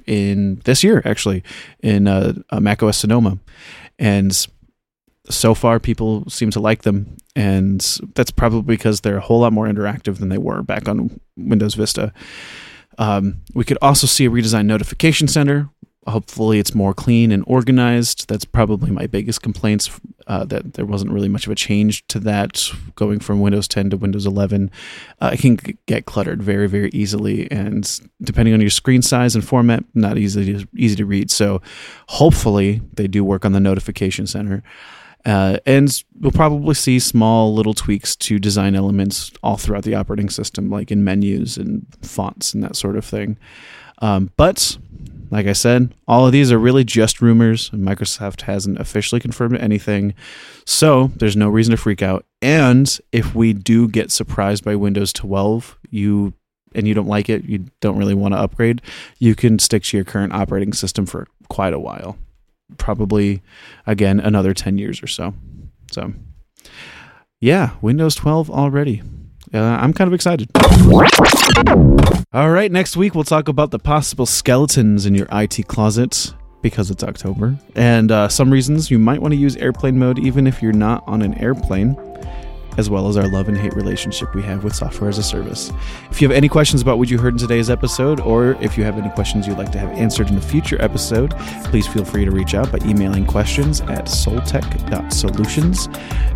in 0.06 0.60
this 0.64 0.84
year, 0.84 1.02
actually, 1.04 1.42
in 1.82 2.06
uh, 2.06 2.34
Mac 2.60 2.82
OS 2.82 2.98
Sonoma, 2.98 3.38
and 3.98 4.46
so 5.30 5.54
far 5.54 5.78
people 5.80 6.28
seem 6.28 6.50
to 6.50 6.60
like 6.60 6.82
them, 6.82 7.16
and 7.36 7.80
that's 8.14 8.30
probably 8.30 8.76
because 8.76 9.00
they're 9.00 9.16
a 9.16 9.20
whole 9.20 9.40
lot 9.40 9.52
more 9.52 9.66
interactive 9.66 10.18
than 10.18 10.28
they 10.28 10.38
were 10.38 10.62
back 10.62 10.88
on 10.88 11.20
Windows 11.36 11.74
Vista. 11.74 12.12
Um, 12.98 13.40
we 13.54 13.64
could 13.64 13.78
also 13.80 14.06
see 14.06 14.26
a 14.26 14.30
redesigned 14.30 14.66
notification 14.66 15.28
center, 15.28 15.70
hopefully 16.06 16.58
it's 16.58 16.74
more 16.74 16.94
clean 16.94 17.30
and 17.30 17.44
organized. 17.46 18.28
That's 18.28 18.44
probably 18.44 18.90
my 18.90 19.06
biggest 19.06 19.42
complaints 19.42 19.90
uh, 20.26 20.44
that 20.46 20.74
there 20.74 20.84
wasn't 20.84 21.12
really 21.12 21.28
much 21.28 21.46
of 21.46 21.52
a 21.52 21.56
change 21.56 22.06
to 22.08 22.18
that 22.20 22.70
going 22.94 23.20
from 23.20 23.40
windows 23.40 23.66
10 23.68 23.90
to 23.90 23.96
windows 23.96 24.24
11 24.24 24.70
uh, 25.20 25.30
it 25.32 25.40
can 25.40 25.58
get 25.86 26.06
cluttered 26.06 26.42
very 26.42 26.68
very 26.68 26.90
easily 26.90 27.50
and 27.50 28.00
depending 28.22 28.54
on 28.54 28.60
your 28.60 28.70
screen 28.70 29.02
size 29.02 29.34
and 29.34 29.44
format 29.44 29.84
not 29.94 30.18
easy 30.18 30.58
to, 30.58 30.68
easy 30.76 30.96
to 30.96 31.06
read. 31.06 31.30
So 31.30 31.60
hopefully 32.08 32.82
they 32.94 33.08
do 33.08 33.24
work 33.24 33.44
on 33.44 33.52
the 33.52 33.60
notification 33.60 34.26
center. 34.26 34.62
Uh, 35.24 35.58
and 35.66 36.02
we'll 36.18 36.32
probably 36.32 36.74
see 36.74 36.98
small 36.98 37.54
little 37.54 37.74
tweaks 37.74 38.16
to 38.16 38.40
design 38.40 38.74
elements 38.74 39.30
all 39.40 39.56
throughout 39.56 39.84
the 39.84 39.94
operating 39.94 40.28
system 40.28 40.68
like 40.68 40.90
in 40.90 41.04
menus 41.04 41.56
and 41.56 41.86
fonts 42.02 42.54
and 42.54 42.62
that 42.64 42.74
sort 42.74 42.96
of 42.96 43.04
thing. 43.04 43.36
Um, 43.98 44.32
but 44.36 44.78
like 45.32 45.46
I 45.46 45.54
said, 45.54 45.94
all 46.06 46.26
of 46.26 46.32
these 46.32 46.52
are 46.52 46.58
really 46.58 46.84
just 46.84 47.22
rumors. 47.22 47.70
Microsoft 47.70 48.42
hasn't 48.42 48.78
officially 48.78 49.18
confirmed 49.18 49.56
anything. 49.56 50.12
So 50.66 51.10
there's 51.16 51.38
no 51.38 51.48
reason 51.48 51.70
to 51.70 51.78
freak 51.78 52.02
out. 52.02 52.26
And 52.42 53.00
if 53.12 53.34
we 53.34 53.54
do 53.54 53.88
get 53.88 54.12
surprised 54.12 54.62
by 54.62 54.76
Windows 54.76 55.10
12, 55.14 55.78
you 55.88 56.34
and 56.74 56.86
you 56.86 56.92
don't 56.92 57.08
like 57.08 57.30
it, 57.30 57.44
you 57.44 57.64
don't 57.80 57.96
really 57.96 58.14
want 58.14 58.34
to 58.34 58.40
upgrade, 58.40 58.82
you 59.18 59.34
can 59.34 59.58
stick 59.58 59.84
to 59.84 59.96
your 59.96 60.04
current 60.04 60.34
operating 60.34 60.74
system 60.74 61.06
for 61.06 61.26
quite 61.48 61.72
a 61.72 61.78
while. 61.78 62.18
Probably 62.76 63.42
again 63.86 64.20
another 64.20 64.52
10 64.52 64.76
years 64.76 65.02
or 65.02 65.06
so. 65.06 65.32
So 65.92 66.12
yeah, 67.40 67.70
Windows 67.80 68.14
12 68.16 68.50
already 68.50 69.00
uh, 69.54 69.58
I'm 69.80 69.92
kind 69.92 70.08
of 70.08 70.14
excited. 70.14 70.48
All 72.32 72.50
right, 72.50 72.70
next 72.72 72.96
week 72.96 73.14
we'll 73.14 73.24
talk 73.24 73.48
about 73.48 73.70
the 73.70 73.78
possible 73.78 74.24
skeletons 74.26 75.04
in 75.06 75.14
your 75.14 75.26
IT 75.32 75.66
closet. 75.68 76.34
because 76.62 76.90
it's 76.90 77.02
October. 77.02 77.56
And 77.74 78.12
uh, 78.12 78.28
some 78.28 78.50
reasons 78.50 78.88
you 78.90 78.98
might 78.98 79.20
want 79.20 79.32
to 79.32 79.36
use 79.38 79.56
airplane 79.56 79.98
mode 79.98 80.18
even 80.20 80.46
if 80.46 80.62
you're 80.62 80.72
not 80.72 81.02
on 81.08 81.20
an 81.20 81.34
airplane, 81.38 81.96
as 82.78 82.88
well 82.88 83.08
as 83.08 83.16
our 83.16 83.28
love 83.28 83.48
and 83.48 83.58
hate 83.58 83.74
relationship 83.74 84.32
we 84.34 84.42
have 84.42 84.62
with 84.64 84.74
software 84.74 85.10
as 85.10 85.18
a 85.18 85.22
service. 85.24 85.72
If 86.10 86.22
you 86.22 86.28
have 86.28 86.34
any 86.36 86.48
questions 86.48 86.80
about 86.80 86.98
what 86.98 87.10
you 87.10 87.18
heard 87.18 87.34
in 87.34 87.38
today's 87.38 87.68
episode, 87.68 88.20
or 88.20 88.52
if 88.62 88.78
you 88.78 88.84
have 88.84 88.96
any 88.96 89.10
questions 89.10 89.46
you'd 89.46 89.58
like 89.58 89.72
to 89.72 89.78
have 89.78 89.90
answered 89.90 90.28
in 90.30 90.36
a 90.38 90.40
future 90.40 90.80
episode, 90.80 91.34
please 91.64 91.86
feel 91.86 92.04
free 92.04 92.24
to 92.24 92.30
reach 92.30 92.54
out 92.54 92.70
by 92.72 92.78
emailing 92.86 93.26
questions 93.26 93.80
at 93.82 94.06
soultec.solutions. 94.06 95.88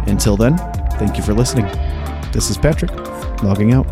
Until 0.08 0.36
then, 0.36 0.58
thank 0.98 1.16
you 1.16 1.22
for 1.22 1.32
listening. 1.34 1.66
This 2.36 2.50
is 2.50 2.58
Patrick, 2.58 2.92
logging 3.42 3.72
out. 3.72 3.86